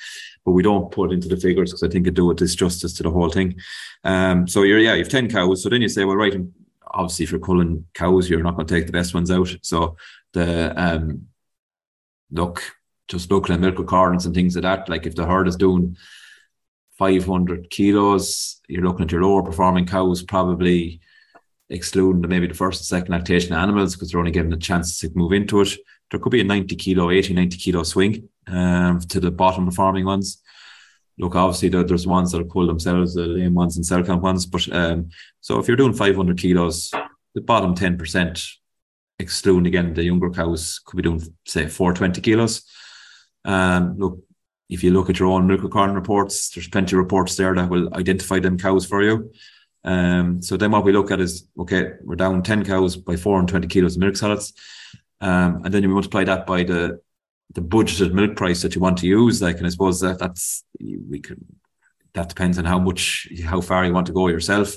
but 0.44 0.52
we 0.52 0.62
don't 0.62 0.90
put 0.90 1.12
into 1.12 1.28
the 1.28 1.36
figures 1.36 1.70
because 1.70 1.82
I 1.82 1.88
think 1.88 2.06
it 2.06 2.14
do 2.14 2.30
it 2.30 2.38
disjustice 2.38 2.96
to 2.98 3.02
the 3.02 3.10
whole 3.10 3.30
thing. 3.30 3.56
Um, 4.04 4.46
so 4.46 4.62
you're, 4.62 4.78
yeah, 4.78 4.92
you 4.92 5.04
have 5.04 5.08
10 5.08 5.30
cows. 5.30 5.62
So 5.62 5.70
then 5.70 5.80
you 5.80 5.88
say, 5.88 6.04
well, 6.04 6.16
right, 6.16 6.36
obviously 6.86 7.24
if 7.24 7.30
you're 7.30 7.40
culling 7.40 7.86
cows, 7.94 8.28
you're 8.28 8.42
not 8.42 8.56
going 8.56 8.66
to 8.66 8.74
take 8.74 8.86
the 8.86 8.92
best 8.92 9.14
ones 9.14 9.30
out. 9.30 9.48
So 9.62 9.96
the, 10.34 10.74
um, 10.76 11.28
look, 12.30 12.62
just 13.08 13.30
looking 13.30 13.54
at 13.54 13.60
milk 13.60 13.78
accordance 13.78 14.26
and 14.26 14.34
things 14.34 14.54
like 14.54 14.62
that, 14.62 14.88
like 14.88 15.06
if 15.06 15.14
the 15.14 15.24
herd 15.24 15.48
is 15.48 15.56
doing 15.56 15.96
500 16.98 17.70
kilos, 17.70 18.60
you're 18.68 18.82
looking 18.82 19.04
at 19.04 19.12
your 19.12 19.22
lower 19.22 19.42
performing 19.42 19.86
cows, 19.86 20.22
probably 20.22 21.00
excluding 21.70 22.28
maybe 22.28 22.46
the 22.46 22.54
first 22.54 22.80
and 22.80 22.86
second 22.86 23.12
lactation 23.12 23.54
animals 23.54 23.94
because 23.94 24.10
they're 24.10 24.18
only 24.18 24.32
given 24.32 24.52
a 24.52 24.56
chance 24.56 24.98
to 25.00 25.10
move 25.14 25.32
into 25.32 25.60
it. 25.60 25.74
There 26.10 26.20
could 26.20 26.32
be 26.32 26.40
a 26.40 26.44
90 26.44 26.76
kilo, 26.76 27.10
80, 27.10 27.34
90 27.34 27.56
kilo 27.58 27.82
swing 27.82 28.28
um, 28.46 29.00
to 29.00 29.20
the 29.20 29.30
bottom 29.30 29.66
performing 29.66 30.06
ones. 30.06 30.42
Look, 31.18 31.34
obviously 31.34 31.68
there, 31.68 31.84
there's 31.84 32.06
ones 32.06 32.32
that'll 32.32 32.46
pull 32.46 32.66
themselves, 32.66 33.14
the 33.14 33.26
lame 33.26 33.54
ones 33.54 33.76
and 33.76 33.84
cell 33.84 34.02
count 34.02 34.22
ones. 34.22 34.46
But 34.46 34.72
um, 34.72 35.10
so 35.40 35.58
if 35.58 35.68
you're 35.68 35.76
doing 35.76 35.92
500 35.92 36.38
kilos, 36.38 36.90
the 37.34 37.40
bottom 37.40 37.74
10%, 37.74 38.48
excluding 39.18 39.66
again 39.66 39.94
the 39.94 40.04
younger 40.04 40.30
cows, 40.30 40.80
could 40.84 40.96
be 40.96 41.02
doing 41.02 41.20
say 41.44 41.66
420 41.66 42.20
kilos. 42.20 42.62
Um, 43.44 43.98
look, 43.98 44.20
if 44.68 44.84
you 44.84 44.92
look 44.92 45.10
at 45.10 45.18
your 45.18 45.28
own 45.28 45.46
milk 45.46 45.62
recording 45.62 45.94
reports, 45.94 46.50
there's 46.50 46.68
plenty 46.68 46.94
of 46.94 46.98
reports 46.98 47.36
there 47.36 47.54
that 47.54 47.68
will 47.68 47.92
identify 47.94 48.38
them 48.38 48.58
cows 48.58 48.86
for 48.86 49.02
you. 49.02 49.32
Um, 49.88 50.42
so 50.42 50.58
then 50.58 50.70
what 50.70 50.84
we 50.84 50.92
look 50.92 51.10
at 51.10 51.18
is 51.18 51.48
okay, 51.58 51.92
we're 52.02 52.14
down 52.14 52.42
10 52.42 52.66
cows 52.66 52.94
by 52.94 53.16
420 53.16 53.66
kilos 53.68 53.96
of 53.96 54.00
milk 54.00 54.16
solids. 54.16 54.52
Um, 55.22 55.62
and 55.64 55.72
then 55.72 55.82
you 55.82 55.88
multiply 55.88 56.24
that 56.24 56.46
by 56.46 56.62
the 56.64 57.00
the 57.54 57.62
budgeted 57.62 58.12
milk 58.12 58.36
price 58.36 58.60
that 58.60 58.74
you 58.74 58.82
want 58.82 58.98
to 58.98 59.06
use. 59.06 59.40
Like, 59.40 59.56
and 59.56 59.66
I 59.66 59.70
suppose 59.70 60.00
that 60.00 60.18
that's 60.18 60.62
we 60.78 61.20
could 61.20 61.42
that 62.12 62.28
depends 62.28 62.58
on 62.58 62.66
how 62.66 62.78
much 62.78 63.28
how 63.42 63.62
far 63.62 63.86
you 63.86 63.94
want 63.94 64.06
to 64.08 64.12
go 64.12 64.28
yourself. 64.28 64.76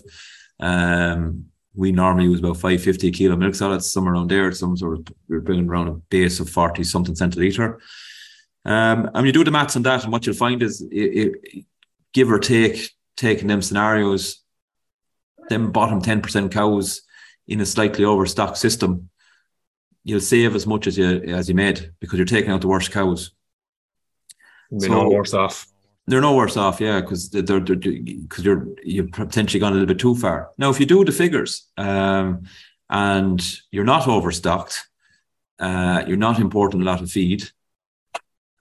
Um, 0.62 1.47
we 1.74 1.91
normally 1.91 2.26
use 2.26 2.39
about 2.39 2.56
550 2.56 3.08
a 3.10 3.12
kilo 3.12 3.36
milk 3.36 3.56
solids, 3.56 3.91
somewhere 3.91 4.13
around 4.13 4.30
there. 4.30 4.52
Some 4.54 4.78
sort 4.78 5.00
of 5.00 5.08
we're 5.28 5.41
bringing 5.41 5.67
around 5.67 5.89
a 5.89 5.93
base 6.10 6.39
of 6.39 6.50
40 6.50 6.86
something 6.86 7.15
cent 7.15 7.36
a 7.36 7.39
litre. 7.39 7.82
Um, 8.63 9.10
and 9.13 9.26
you 9.26 9.34
do 9.34 9.43
the 9.43 9.52
maths 9.52 9.76
on 9.76 9.84
that, 9.84 10.04
and 10.04 10.13
what 10.13 10.26
you'll 10.26 10.36
find 10.36 10.63
is, 10.63 10.82
it, 10.82 10.88
it, 10.93 11.65
give 12.13 12.32
or 12.32 12.39
take, 12.39 12.91
taking 13.17 13.47
them 13.47 13.62
scenarios, 13.62 14.41
them 15.52 15.72
bottom 15.72 16.02
ten 16.02 16.22
percent 16.22 16.52
cows 16.52 17.02
in 17.48 17.62
a 17.62 17.66
slightly 17.66 18.06
overstocked 18.06 18.58
system, 18.58 19.10
you'll 20.04 20.20
save 20.20 20.56
as 20.56 20.66
much 20.66 20.88
as 20.88 20.98
you 20.98 21.08
as 21.40 21.48
you 21.50 21.56
made 21.56 21.92
because 22.00 22.18
you're 22.18 22.26
taking 22.26 22.52
out 22.52 22.62
the 22.62 22.68
worst 22.68 22.92
cows. 22.92 23.32
Be 24.72 24.80
So- 24.80 24.88
no 24.90 25.10
worse 25.10 25.34
off. 25.34 25.68
They're 26.08 26.20
no 26.20 26.36
worse 26.36 26.58
off, 26.58 26.82
yeah, 26.82 27.00
because 27.00 27.30
they're 27.30 27.60
because 27.60 28.44
you're 28.44 28.68
you've 28.84 29.12
potentially 29.12 29.60
gone 29.60 29.74
a 29.74 29.76
little 29.76 29.94
bit 29.94 30.00
too 30.00 30.16
far. 30.16 30.50
Now, 30.58 30.72
if 30.72 30.80
you 30.80 30.86
do 30.88 31.06
the 31.06 31.12
figures, 31.12 31.70
um, 31.78 32.44
and 32.90 33.40
you're 33.72 33.86
not 33.86 34.08
overstocked, 34.08 34.90
uh, 35.60 36.04
you're 36.08 36.18
not 36.18 36.40
importing 36.40 36.82
a 36.82 36.86
lot 36.86 37.02
of 37.02 37.12
feed, 37.12 37.50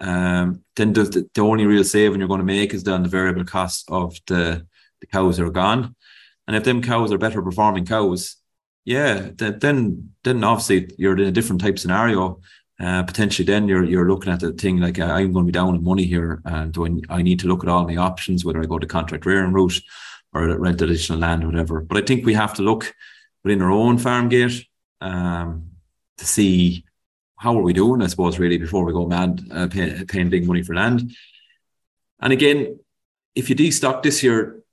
um, 0.01 0.63
then 0.77 0.93
the, 0.93 1.29
the 1.35 1.41
only 1.41 1.67
real 1.67 1.83
saving 1.83 2.21
you're 2.21 2.29
going 2.29 2.47
to 2.47 2.55
make 2.57 2.75
is 2.75 2.87
on 2.87 3.03
the 3.03 3.09
variable 3.09 3.45
cost 3.45 3.85
of 3.89 4.17
the, 4.27 4.67
the 5.01 5.07
cows 5.07 5.37
that 5.37 5.47
are 5.47 5.51
gone. 5.51 5.97
And 6.51 6.57
if 6.57 6.65
them 6.65 6.83
cows 6.83 7.13
are 7.13 7.19
better 7.19 7.41
performing 7.43 7.87
cows, 7.87 8.35
yeah, 8.85 9.31
then 9.37 10.11
then 10.25 10.43
obviously 10.43 10.93
you're 10.99 11.17
in 11.17 11.29
a 11.29 11.31
different 11.31 11.61
type 11.61 11.79
scenario. 11.79 12.41
Uh, 12.81 13.05
potentially, 13.05 13.47
then 13.47 13.69
you're 13.69 13.85
you're 13.85 14.09
looking 14.09 14.33
at 14.33 14.41
the 14.41 14.51
thing 14.51 14.79
like 14.79 14.99
uh, 14.99 15.05
I'm 15.05 15.33
going 15.33 15.47
to 15.47 15.53
be 15.53 15.57
down 15.57 15.77
in 15.77 15.85
money 15.85 16.07
here, 16.07 16.43
and 16.45 16.77
I, 17.09 17.19
I 17.19 17.23
need 17.23 17.39
to 17.39 17.47
look 17.47 17.63
at 17.63 17.69
all 17.69 17.87
my 17.87 17.95
options, 17.95 18.45
whether 18.45 18.61
I 18.61 18.67
go 18.67 18.81
to 18.81 18.87
contract 18.89 19.27
rearing 19.27 19.53
route 19.53 19.81
or 20.33 20.59
rent 20.59 20.83
additional 20.83 21.21
land, 21.21 21.45
or 21.45 21.47
whatever. 21.47 21.83
But 21.83 21.99
I 21.99 22.05
think 22.05 22.27
we 22.27 22.35
have 22.35 22.55
to 22.55 22.63
look 22.63 22.97
within 23.45 23.63
our 23.63 23.71
own 23.71 23.99
farm 23.99 24.29
gate 24.29 24.67
um, 25.01 25.71
to 26.19 26.25
see 26.25 26.85
how 27.37 27.57
are 27.57 27.63
we 27.63 27.75
doing, 27.75 28.03
I 28.03 28.09
suppose, 28.09 28.41
really, 28.41 28.59
before 28.59 28.85
we 28.85 28.93
go 28.93 29.07
mad 29.07 29.41
uh, 29.53 29.69
pay, 29.69 30.05
paying 30.05 30.31
big 30.31 30.49
money 30.49 30.65
for 30.65 30.75
land. 30.75 31.13
And 32.19 32.33
again, 32.33 32.81
if 33.37 33.49
you 33.49 33.55
destock 33.55 34.03
this 34.03 34.25
year, 34.25 34.65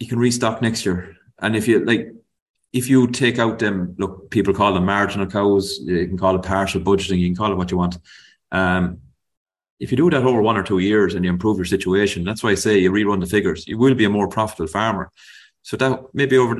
you 0.00 0.08
can 0.08 0.18
restock 0.18 0.60
next 0.60 0.84
year. 0.84 1.16
And 1.38 1.54
if 1.54 1.68
you 1.68 1.84
like, 1.84 2.12
if 2.72 2.88
you 2.88 3.06
take 3.06 3.38
out 3.38 3.58
them, 3.58 3.94
look, 3.98 4.30
people 4.30 4.54
call 4.54 4.74
them 4.74 4.86
marginal 4.86 5.26
cows. 5.26 5.78
You 5.84 6.08
can 6.08 6.18
call 6.18 6.34
it 6.36 6.42
partial 6.42 6.80
budgeting. 6.80 7.18
You 7.18 7.28
can 7.28 7.36
call 7.36 7.52
it 7.52 7.56
what 7.56 7.70
you 7.70 7.76
want. 7.76 7.98
Um, 8.50 8.98
if 9.78 9.90
you 9.90 9.96
do 9.96 10.10
that 10.10 10.24
over 10.24 10.42
one 10.42 10.56
or 10.56 10.62
two 10.62 10.78
years 10.78 11.14
and 11.14 11.24
you 11.24 11.30
improve 11.30 11.56
your 11.56 11.64
situation, 11.64 12.24
that's 12.24 12.42
why 12.42 12.50
I 12.50 12.54
say 12.54 12.78
you 12.78 12.90
rerun 12.90 13.20
the 13.20 13.26
figures. 13.26 13.66
You 13.68 13.78
will 13.78 13.94
be 13.94 14.04
a 14.04 14.10
more 14.10 14.28
profitable 14.28 14.66
farmer. 14.66 15.10
So 15.62 15.76
that 15.76 16.00
maybe 16.14 16.36
over, 16.36 16.56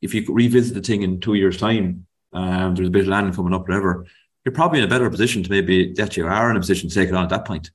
if 0.00 0.14
you 0.14 0.24
revisit 0.28 0.74
the 0.74 0.80
thing 0.80 1.02
in 1.02 1.20
two 1.20 1.34
years' 1.34 1.58
time, 1.58 2.06
um, 2.32 2.74
there's 2.74 2.88
a 2.88 2.90
bit 2.90 3.02
of 3.02 3.08
land 3.08 3.34
coming 3.34 3.54
up, 3.54 3.62
whatever 3.62 4.06
you're 4.44 4.52
probably 4.52 4.78
in 4.78 4.84
a 4.84 4.88
better 4.88 5.08
position 5.08 5.42
to 5.42 5.50
maybe 5.50 5.92
that 5.94 6.16
you 6.16 6.26
are 6.26 6.50
in 6.50 6.56
a 6.56 6.60
position 6.60 6.88
to 6.88 6.94
take 6.94 7.08
it 7.08 7.14
on 7.14 7.24
at 7.24 7.30
that 7.30 7.46
point. 7.46 7.70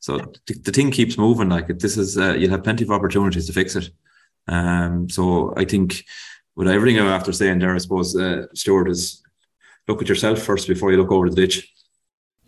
So 0.00 0.18
the, 0.46 0.54
the 0.54 0.72
thing 0.72 0.90
keeps 0.90 1.16
moving. 1.16 1.48
Like 1.48 1.78
this 1.78 1.96
is, 1.96 2.18
uh, 2.18 2.32
you'll 2.32 2.50
have 2.50 2.64
plenty 2.64 2.84
of 2.84 2.90
opportunities 2.90 3.46
to 3.46 3.52
fix 3.52 3.76
it. 3.76 3.90
Um, 4.48 5.08
so 5.08 5.54
I 5.56 5.64
think 5.64 6.04
with 6.56 6.68
everything 6.68 7.00
I'm 7.00 7.06
after 7.06 7.32
saying 7.32 7.60
there, 7.60 7.74
I 7.74 7.78
suppose 7.78 8.16
uh, 8.16 8.46
Stuart 8.54 8.88
is 8.88 9.22
look 9.88 10.02
at 10.02 10.08
yourself 10.08 10.40
first 10.40 10.68
before 10.68 10.90
you 10.90 10.98
look 10.98 11.12
over 11.12 11.28
the 11.28 11.36
ditch. 11.36 11.72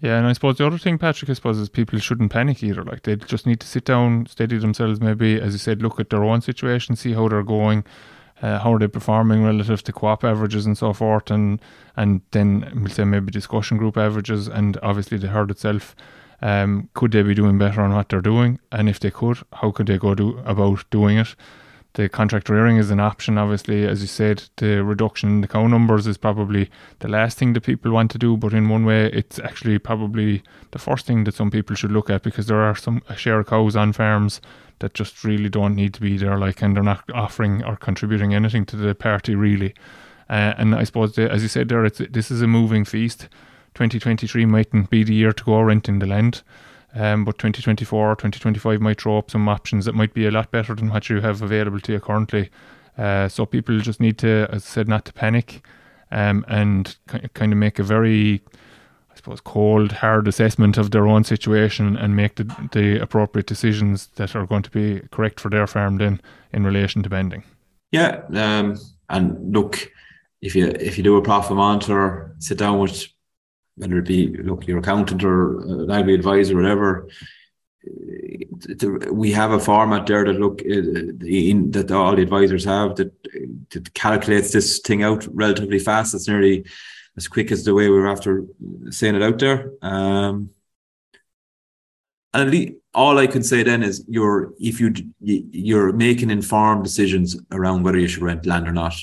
Yeah, 0.01 0.19
and 0.19 0.27
I 0.27 0.33
suppose 0.33 0.59
the 0.59 0.67
other 0.67 0.79
thing, 0.79 0.99
Patrick, 0.99 1.31
I 1.31 1.35
suppose, 1.35 1.59
is 1.59 1.69
people 1.69 2.01
shouldn't 2.01 2.33
panic 2.33 2.63
either. 2.65 2.83
Like 2.83 3.03
they 3.05 3.15
just 3.15 3.47
need 3.47 3.61
to 3.61 3.69
sit 3.69 3.85
down, 3.85 4.27
steady 4.27 4.59
themselves. 4.59 5.01
Maybe, 5.01 5.41
as 5.41 5.53
you 5.53 5.59
said, 5.59 5.81
look 5.81 6.01
at 6.01 6.11
their 6.11 6.25
own 6.25 6.41
situation, 6.41 6.97
see 6.97 7.13
how 7.13 7.29
they're 7.29 7.45
going, 7.45 7.85
uh, 8.43 8.59
how 8.59 8.75
are 8.75 8.81
they 8.81 8.89
performing 8.89 9.45
relative 9.45 9.85
to 9.85 9.93
co-op 9.93 10.25
averages 10.25 10.67
and 10.67 10.77
so 10.77 10.93
forth, 10.93 11.31
and 11.31 11.61
and 11.97 12.21
then 12.33 12.69
we'll 12.75 12.93
say 12.93 13.05
maybe 13.05 13.31
discussion 13.31 13.77
group 13.79 13.97
averages, 13.97 14.49
and 14.49 14.77
obviously 14.83 15.19
the 15.19 15.29
herd 15.29 15.53
itself. 15.53 15.95
Um, 16.41 16.89
could 16.95 17.13
they 17.13 17.23
be 17.23 17.35
doing 17.35 17.57
better 17.57 17.81
on 17.83 17.95
what 17.95 18.09
they're 18.09 18.21
doing? 18.21 18.59
And 18.73 18.89
if 18.89 18.99
they 18.99 19.13
could, 19.13 19.39
how 19.53 19.71
could 19.71 19.87
they 19.87 19.99
go 19.99 20.17
do 20.17 20.39
about 20.39 20.91
doing 20.91 21.17
it? 21.19 21.37
The 21.95 22.09
contract 22.09 22.49
rearing 22.49 22.79
is 22.79 22.91
an 22.91 23.01
option, 23.01 23.37
obviously. 23.37 23.87
As 23.87 24.01
you 24.01 24.07
said, 24.07 24.45
the 24.57 24.83
reduction 24.83 25.29
in 25.29 25.41
the 25.43 25.49
cow 25.49 25.67
numbers 25.67 26.07
is 26.07 26.17
probably 26.17 26.71
the 27.01 27.09
last 27.09 27.37
thing 27.37 27.53
that 27.53 27.63
people 27.63 27.93
want 27.93 28.11
to 28.13 28.19
do, 28.19 28.37
but 28.37 28.55
in 28.55 28.71
one 28.71 28.87
way, 28.87 29.11
it's 29.13 29.39
actually 29.39 29.79
probably 29.79 30.43
the 30.71 30.79
first 30.79 31.05
thing 31.05 31.25
that 31.25 31.35
some 31.35 31.51
people 31.51 31.77
should 31.77 31.93
look 31.93 32.09
at 32.09 32.23
because 32.23 32.47
there 32.47 32.63
are 32.63 32.75
some 32.75 33.03
share 33.17 33.41
of 33.41 33.47
cows 33.47 33.77
on 33.77 33.93
farms 33.93 34.41
that 34.79 34.95
just 34.95 35.23
really 35.23 35.51
don't 35.51 35.77
need 35.77 35.93
to 35.95 36.01
be 36.01 36.17
there, 36.17 36.39
like, 36.39 36.63
and 36.63 36.77
they're 36.77 36.83
not 36.83 37.05
offering 37.13 37.63
or 37.65 37.77
contributing 37.77 38.35
anything 38.35 38.65
to 38.67 38.77
the 38.77 38.95
party 38.95 39.35
really. 39.35 39.75
Uh, 40.31 40.55
and 40.57 40.75
I 40.75 40.85
suppose, 40.85 41.15
the, 41.15 41.31
as 41.31 41.43
you 41.43 41.49
said 41.49 41.69
there, 41.69 41.89
this 41.91 42.31
is 42.31 42.41
a 42.41 42.47
moving 42.47 42.87
feast. 42.87 43.29
2023 43.75 44.47
mightn't 44.47 44.91
be 44.91 45.05
the 45.05 45.15
year 45.15 45.33
to 45.33 45.45
go 45.45 45.61
renting 45.61 45.99
the 45.99 46.07
land, 46.07 46.43
um, 46.95 47.25
but 47.25 47.39
2024 47.39 48.17
2025 48.17 48.81
might 48.81 49.01
throw 49.01 49.19
up 49.19 49.31
some 49.31 49.49
options 49.49 49.85
that 49.85 49.95
might 49.95 50.15
be 50.15 50.27
a 50.27 50.31
lot 50.31 50.51
better 50.51 50.75
than 50.75 50.91
what 50.91 51.09
you 51.09 51.21
have 51.21 51.43
available 51.43 51.81
to 51.81 51.93
you 51.93 52.01
currently. 52.01 52.51
Uh, 52.99 53.29
so 53.29 53.47
people 53.47 53.79
just 53.79 54.01
need 54.01 54.19
to, 54.19 54.47
as 54.51 54.65
I 54.65 54.67
said, 54.67 54.89
not 54.89 55.05
to 55.07 55.13
panic 55.13 55.67
um, 56.11 56.45
and 56.49 56.97
kind 57.07 57.53
of 57.53 57.59
make 57.59 57.79
a 57.79 57.83
very 57.83 58.43
I 59.13 59.17
suppose, 59.17 59.41
cold, 59.43 59.93
hard 59.93 60.27
assessment 60.27 60.79
of 60.79 60.91
their 60.91 61.07
own 61.07 61.25
situation 61.25 61.97
and 61.97 62.17
make 62.17 62.37
the, 62.37 62.45
the 62.73 62.99
appropriate 62.99 63.47
decisions 63.47 64.07
that 64.17 64.35
are 64.35 64.47
going 64.47 64.63
to 64.63 64.71
be 64.71 65.03
correct 65.11 65.39
for 65.39 65.51
their 65.51 65.67
farm 65.67 65.99
then 65.99 66.21
in 66.53 66.65
relation 66.65 67.03
to 67.03 67.11
banding. 67.11 67.45
Yeah, 67.91 68.23
um, 68.33 68.79
and 69.11 69.55
look, 69.55 69.91
if 70.41 70.57
you 70.57 70.69
if 70.81 70.97
you 70.97 71.05
do 71.05 71.17
a 71.17 71.23
profit 71.23 71.57
monitor, 71.57 72.35
sit 72.39 72.57
down 72.57 72.79
with 72.79 73.07
whether 73.77 73.99
it 73.99 74.07
be 74.07 74.29
look 74.39 74.67
your 74.67 74.79
accountant 74.79 75.25
or 75.25 75.61
uh, 75.61 75.85
an 75.85 75.91
agri 75.91 76.15
advisor, 76.15 76.55
or 76.55 76.63
whatever. 76.63 77.09
Uh, 77.87 79.13
we 79.13 79.33
have 79.33 79.51
a 79.51 79.59
format 79.59 80.07
there 80.07 80.25
that 80.25 80.39
look 80.39 80.61
uh, 80.63 81.27
in, 81.27 81.71
that 81.73 81.91
all 81.91 82.15
the 82.15 82.23
advisors 82.23 82.65
have 82.65 82.95
that, 82.97 83.13
that 83.71 83.93
calculates 83.95 84.53
this 84.53 84.79
thing 84.79 85.03
out 85.03 85.27
relatively 85.33 85.79
fast. 85.79 86.15
It's 86.15 86.29
nearly 86.29 86.65
as 87.17 87.29
quick 87.29 87.51
as 87.51 87.65
the 87.65 87.75
way 87.75 87.89
we 87.89 87.99
were 87.99 88.09
after 88.09 88.45
saying 88.91 89.17
it 89.17 89.23
out 89.23 89.39
there. 89.39 89.73
Um, 89.83 90.51
and 92.35 92.77
all 92.95 93.19
I 93.19 93.27
can 93.27 93.43
say 93.43 93.63
then 93.63 93.83
is 93.83 94.05
you're 94.09 94.53
if 94.59 94.81
you 94.81 94.93
you're 95.21 95.93
making 95.93 96.31
informed 96.31 96.85
decisions 96.85 97.37
around 97.51 97.83
whether 97.83 97.99
you 97.99 98.09
should 98.09 98.23
rent 98.23 98.47
land 98.47 98.69
or 98.69 98.73
not. 98.73 98.95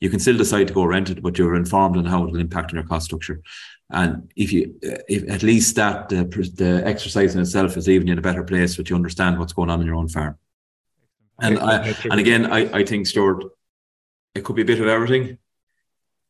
You 0.00 0.10
can 0.10 0.20
still 0.20 0.36
decide 0.36 0.68
to 0.68 0.74
go 0.74 0.84
rent 0.84 1.10
it, 1.10 1.22
but 1.22 1.38
you're 1.38 1.54
informed 1.54 1.96
on 1.96 2.04
how 2.04 2.24
it 2.24 2.30
will 2.30 2.40
impact 2.40 2.70
on 2.70 2.76
your 2.76 2.86
cost 2.86 3.06
structure. 3.06 3.40
And 3.90 4.30
if 4.36 4.52
you, 4.52 4.74
if 4.82 5.30
at 5.30 5.42
least 5.42 5.76
that 5.76 6.08
the, 6.08 6.24
the 6.54 6.82
exercise 6.84 7.34
in 7.34 7.40
itself 7.40 7.76
is 7.76 7.86
leaving 7.86 8.08
you 8.08 8.12
in 8.12 8.18
a 8.18 8.22
better 8.22 8.42
place, 8.42 8.76
but 8.76 8.90
you 8.90 8.96
understand 8.96 9.38
what's 9.38 9.52
going 9.52 9.70
on 9.70 9.80
in 9.80 9.86
your 9.86 9.96
own 9.96 10.08
farm. 10.08 10.36
And 11.40 11.58
I, 11.58 11.94
and 12.10 12.18
again, 12.18 12.46
I, 12.46 12.78
I 12.78 12.84
think 12.84 13.06
Stuart, 13.06 13.44
it 14.34 14.44
could 14.44 14.56
be 14.56 14.62
a 14.62 14.66
bit 14.66 14.80
of 14.80 14.88
everything 14.88 15.38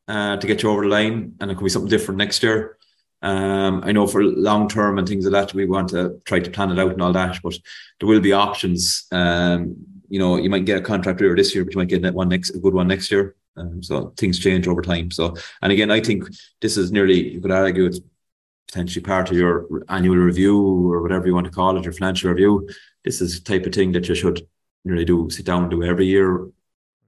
uh, 0.07 0.37
to 0.37 0.47
get 0.47 0.63
you 0.63 0.69
over 0.69 0.83
the 0.83 0.89
line, 0.89 1.33
and 1.39 1.49
it 1.49 1.55
could 1.55 1.63
be 1.63 1.69
something 1.69 1.89
different 1.89 2.17
next 2.17 2.43
year. 2.43 2.77
Um, 3.21 3.81
I 3.83 3.91
know 3.93 4.05
for 4.05 4.23
long 4.23 4.69
term 4.69 4.99
and 4.99 5.07
things 5.07 5.25
like 5.25 5.31
that, 5.31 5.53
we 5.53 5.65
want 5.65 5.89
to 5.89 6.21
try 6.25 6.39
to 6.39 6.51
plan 6.51 6.71
it 6.71 6.79
out 6.79 6.91
and 6.91 7.01
all 7.01 7.13
that, 7.13 7.39
but 7.41 7.57
there 7.99 8.07
will 8.07 8.19
be 8.19 8.33
options. 8.33 9.07
Um, 9.11 9.77
you 10.09 10.19
know, 10.19 10.37
you 10.37 10.49
might 10.49 10.65
get 10.65 10.77
a 10.77 10.81
contract 10.81 11.19
year 11.21 11.35
this 11.35 11.55
year, 11.55 11.65
but 11.65 11.73
you 11.73 11.79
might 11.79 11.87
get 11.87 12.13
one 12.13 12.29
next, 12.29 12.51
a 12.51 12.59
good 12.59 12.73
one 12.73 12.87
next 12.87 13.09
year. 13.11 13.35
Um, 13.57 13.81
so 13.81 14.13
things 14.17 14.39
change 14.39 14.67
over 14.67 14.81
time. 14.81 15.11
So, 15.11 15.35
and 15.61 15.71
again, 15.71 15.91
I 15.91 15.99
think 15.99 16.23
this 16.61 16.77
is 16.77 16.91
nearly, 16.91 17.33
you 17.33 17.41
could 17.41 17.51
argue 17.51 17.85
it's 17.85 17.99
potentially 18.67 19.03
part 19.03 19.31
of 19.31 19.37
your 19.37 19.65
annual 19.89 20.17
review 20.17 20.91
or 20.91 21.01
whatever 21.01 21.27
you 21.27 21.33
want 21.33 21.45
to 21.45 21.51
call 21.51 21.77
it, 21.77 21.83
your 21.83 21.93
financial 21.93 22.29
review. 22.29 22.69
This 23.03 23.21
is 23.21 23.41
the 23.41 23.45
type 23.45 23.65
of 23.65 23.73
thing 23.73 23.93
that 23.93 24.07
you 24.07 24.15
should 24.15 24.45
really 24.83 25.05
do, 25.05 25.29
sit 25.29 25.45
down 25.45 25.63
and 25.63 25.71
do 25.71 25.83
every 25.83 26.05
year 26.05 26.47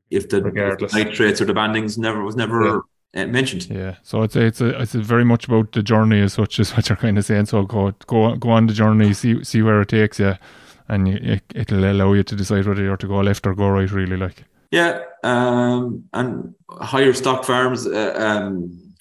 if 0.10 0.30
the, 0.30 0.38
if 0.38 0.80
the 0.80 0.90
nitrates 0.94 1.42
or 1.42 1.46
the 1.46 1.54
bandings 1.54 1.98
never 1.98 2.24
was 2.24 2.36
never 2.36 2.84
yeah. 3.14 3.24
uh, 3.24 3.28
mentioned. 3.28 3.68
Yeah, 3.70 3.96
so 4.02 4.24
it's 4.24 4.36
a, 4.36 4.46
it's 4.46 4.62
a, 4.62 4.82
it's 4.82 4.96
a 4.96 5.02
very 5.02 5.24
much 5.24 5.48
about 5.48 5.72
the 5.72 5.84
journey 5.84 6.22
as 6.22 6.34
such 6.34 6.60
as 6.60 6.76
what 6.76 6.90
you're 6.90 6.96
kind 6.96 7.18
of 7.18 7.26
saying. 7.26 7.46
So 7.46 7.64
go 7.64 7.94
go 8.08 8.36
go 8.36 8.50
on 8.50 8.68
the 8.68 8.74
journey, 8.74 9.14
see 9.14 9.44
see 9.44 9.62
where 9.62 9.82
it 9.82 9.90
takes 9.90 10.20
you, 10.20 10.36
and 10.88 11.08
you, 11.08 11.40
it, 11.54 11.72
will 11.72 11.92
allow 11.92 12.14
you 12.14 12.24
to 12.24 12.36
decide 12.36 12.66
whether 12.66 12.82
you're 12.82 12.98
to 12.98 13.08
go 13.08 13.20
left 13.20 13.46
or 13.46 13.54
go 13.54 13.70
right. 13.70 13.92
Really, 13.92 14.18
like 14.18 14.46
yeah, 14.72 15.04
um, 15.24 16.06
and 16.14 16.54
higher 16.70 17.14
stock 17.14 17.44
farms, 17.46 17.88
uh, 17.88 18.16
um, 18.18 18.94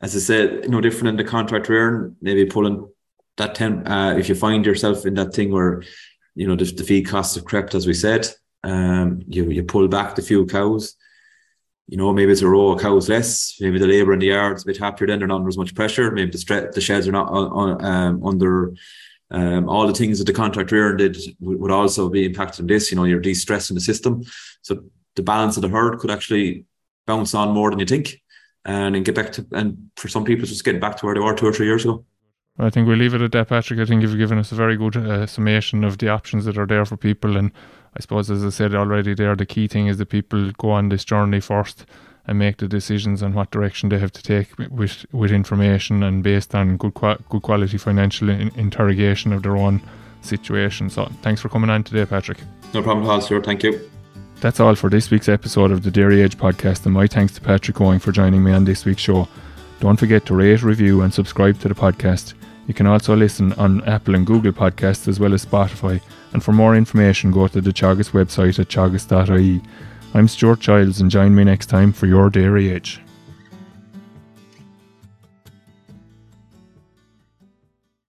as 0.00 0.14
I 0.14 0.18
said, 0.18 0.68
no 0.68 0.80
different 0.80 1.08
in 1.08 1.16
the 1.16 1.24
contract 1.24 1.68
rearing. 1.68 2.16
Maybe 2.20 2.44
pulling 2.44 2.88
that 3.36 3.54
ten. 3.54 3.86
Uh, 3.86 4.16
if 4.18 4.28
you 4.28 4.34
find 4.34 4.64
yourself 4.66 5.06
in 5.06 5.14
that 5.14 5.34
thing 5.34 5.50
where 5.50 5.82
you 6.34 6.46
know 6.46 6.56
the, 6.56 6.64
the 6.64 6.84
feed 6.84 7.08
costs 7.08 7.34
have 7.36 7.44
crept, 7.44 7.74
as 7.74 7.86
we 7.86 7.94
said, 7.94 8.28
um, 8.62 9.22
you 9.26 9.50
you 9.50 9.64
pull 9.64 9.88
back 9.88 10.14
the 10.14 10.22
few 10.22 10.46
cows. 10.46 10.96
You 11.86 11.98
know, 11.98 12.14
maybe 12.14 12.32
it's 12.32 12.40
a 12.40 12.48
row 12.48 12.72
of 12.72 12.80
cows 12.80 13.10
less. 13.10 13.56
Maybe 13.60 13.78
the 13.78 13.86
labour 13.86 14.14
in 14.14 14.18
the 14.18 14.28
yard's 14.28 14.62
a 14.62 14.66
bit 14.66 14.78
happier 14.78 15.06
then. 15.06 15.18
They're 15.18 15.28
not 15.28 15.36
under 15.36 15.48
as 15.48 15.58
much 15.58 15.74
pressure. 15.74 16.10
Maybe 16.10 16.30
the 16.30 16.38
stre- 16.38 16.72
the 16.72 16.80
sheds 16.80 17.06
are 17.06 17.12
not 17.12 17.28
on, 17.28 17.52
on, 17.52 17.84
um, 17.84 18.26
under 18.26 18.74
um, 19.30 19.68
all 19.68 19.86
the 19.86 19.92
things 19.92 20.18
that 20.18 20.24
the 20.24 20.32
contract 20.32 20.72
rearing 20.72 20.96
did 20.96 21.18
would 21.40 21.70
also 21.70 22.08
be 22.08 22.24
impacted 22.24 22.60
on 22.60 22.66
this. 22.68 22.90
You 22.90 22.96
know, 22.96 23.04
you're 23.04 23.20
de-stressing 23.20 23.74
the 23.74 23.82
system, 23.82 24.22
so 24.62 24.84
the 25.16 25.22
balance 25.22 25.56
of 25.56 25.62
the 25.62 25.68
herd 25.68 25.98
could 25.98 26.10
actually 26.10 26.64
bounce 27.06 27.34
on 27.34 27.52
more 27.52 27.70
than 27.70 27.78
you 27.78 27.86
think, 27.86 28.22
and 28.64 28.94
then 28.94 29.02
get 29.02 29.14
back 29.14 29.32
to. 29.32 29.46
And 29.52 29.90
for 29.96 30.08
some 30.08 30.24
people, 30.24 30.42
it's 30.42 30.52
just 30.52 30.64
getting 30.64 30.80
back 30.80 30.96
to 30.98 31.06
where 31.06 31.14
they 31.14 31.20
were 31.20 31.34
two 31.34 31.46
or 31.46 31.52
three 31.52 31.66
years 31.66 31.84
ago. 31.84 32.04
I 32.58 32.70
think 32.70 32.86
we'll 32.86 32.96
leave 32.96 33.14
it 33.14 33.20
at 33.20 33.32
that, 33.32 33.48
Patrick. 33.48 33.80
I 33.80 33.84
think 33.84 34.02
you've 34.02 34.16
given 34.16 34.38
us 34.38 34.52
a 34.52 34.54
very 34.54 34.76
good 34.76 34.96
uh, 34.96 35.26
summation 35.26 35.82
of 35.82 35.98
the 35.98 36.08
options 36.08 36.44
that 36.44 36.56
are 36.56 36.66
there 36.66 36.84
for 36.84 36.96
people, 36.96 37.36
and 37.36 37.50
I 37.96 38.00
suppose, 38.00 38.30
as 38.30 38.44
I 38.44 38.50
said 38.50 38.74
already, 38.74 39.14
there 39.14 39.34
the 39.34 39.46
key 39.46 39.66
thing 39.66 39.88
is 39.88 39.98
that 39.98 40.06
people 40.06 40.52
go 40.52 40.70
on 40.70 40.88
this 40.88 41.04
journey 41.04 41.40
first 41.40 41.84
and 42.26 42.38
make 42.38 42.56
the 42.56 42.68
decisions 42.68 43.22
on 43.22 43.34
what 43.34 43.50
direction 43.50 43.88
they 43.88 43.98
have 43.98 44.12
to 44.12 44.22
take 44.22 44.56
with 44.70 45.04
with 45.12 45.30
information 45.30 46.02
and 46.02 46.22
based 46.22 46.54
on 46.54 46.76
good 46.76 46.94
good 46.94 47.42
quality 47.42 47.76
financial 47.76 48.30
in- 48.30 48.54
interrogation 48.56 49.32
of 49.32 49.42
their 49.42 49.56
own 49.56 49.82
situation. 50.22 50.88
So, 50.90 51.06
thanks 51.22 51.40
for 51.40 51.48
coming 51.48 51.70
on 51.70 51.82
today, 51.82 52.06
Patrick. 52.06 52.38
No 52.72 52.82
problem, 52.82 53.04
Hal. 53.04 53.20
Sure, 53.20 53.42
thank 53.42 53.62
you. 53.62 53.90
That's 54.44 54.60
all 54.60 54.74
for 54.74 54.90
this 54.90 55.10
week's 55.10 55.30
episode 55.30 55.70
of 55.70 55.84
the 55.84 55.90
Dairy 55.90 56.22
Edge 56.22 56.36
podcast, 56.36 56.84
and 56.84 56.92
my 56.92 57.06
thanks 57.06 57.32
to 57.32 57.40
Patrick 57.40 57.78
Gowing 57.78 57.98
for 57.98 58.12
joining 58.12 58.44
me 58.44 58.52
on 58.52 58.66
this 58.66 58.84
week's 58.84 59.00
show. 59.00 59.26
Don't 59.80 59.98
forget 59.98 60.26
to 60.26 60.34
rate, 60.34 60.62
review, 60.62 61.00
and 61.00 61.14
subscribe 61.14 61.58
to 61.60 61.68
the 61.68 61.74
podcast. 61.74 62.34
You 62.68 62.74
can 62.74 62.86
also 62.86 63.16
listen 63.16 63.54
on 63.54 63.82
Apple 63.84 64.14
and 64.14 64.26
Google 64.26 64.52
Podcasts 64.52 65.08
as 65.08 65.18
well 65.18 65.32
as 65.32 65.46
Spotify. 65.46 66.02
And 66.34 66.44
for 66.44 66.52
more 66.52 66.76
information, 66.76 67.30
go 67.30 67.48
to 67.48 67.62
the 67.62 67.70
Teagasc 67.70 68.10
website 68.10 68.58
at 68.58 68.68
teagasc.ie. 68.68 69.62
I'm 70.12 70.28
Stuart 70.28 70.60
Childs, 70.60 71.00
and 71.00 71.10
join 71.10 71.34
me 71.34 71.44
next 71.44 71.70
time 71.70 71.94
for 71.94 72.04
your 72.04 72.28
Dairy 72.28 72.70
Edge. 72.70 73.00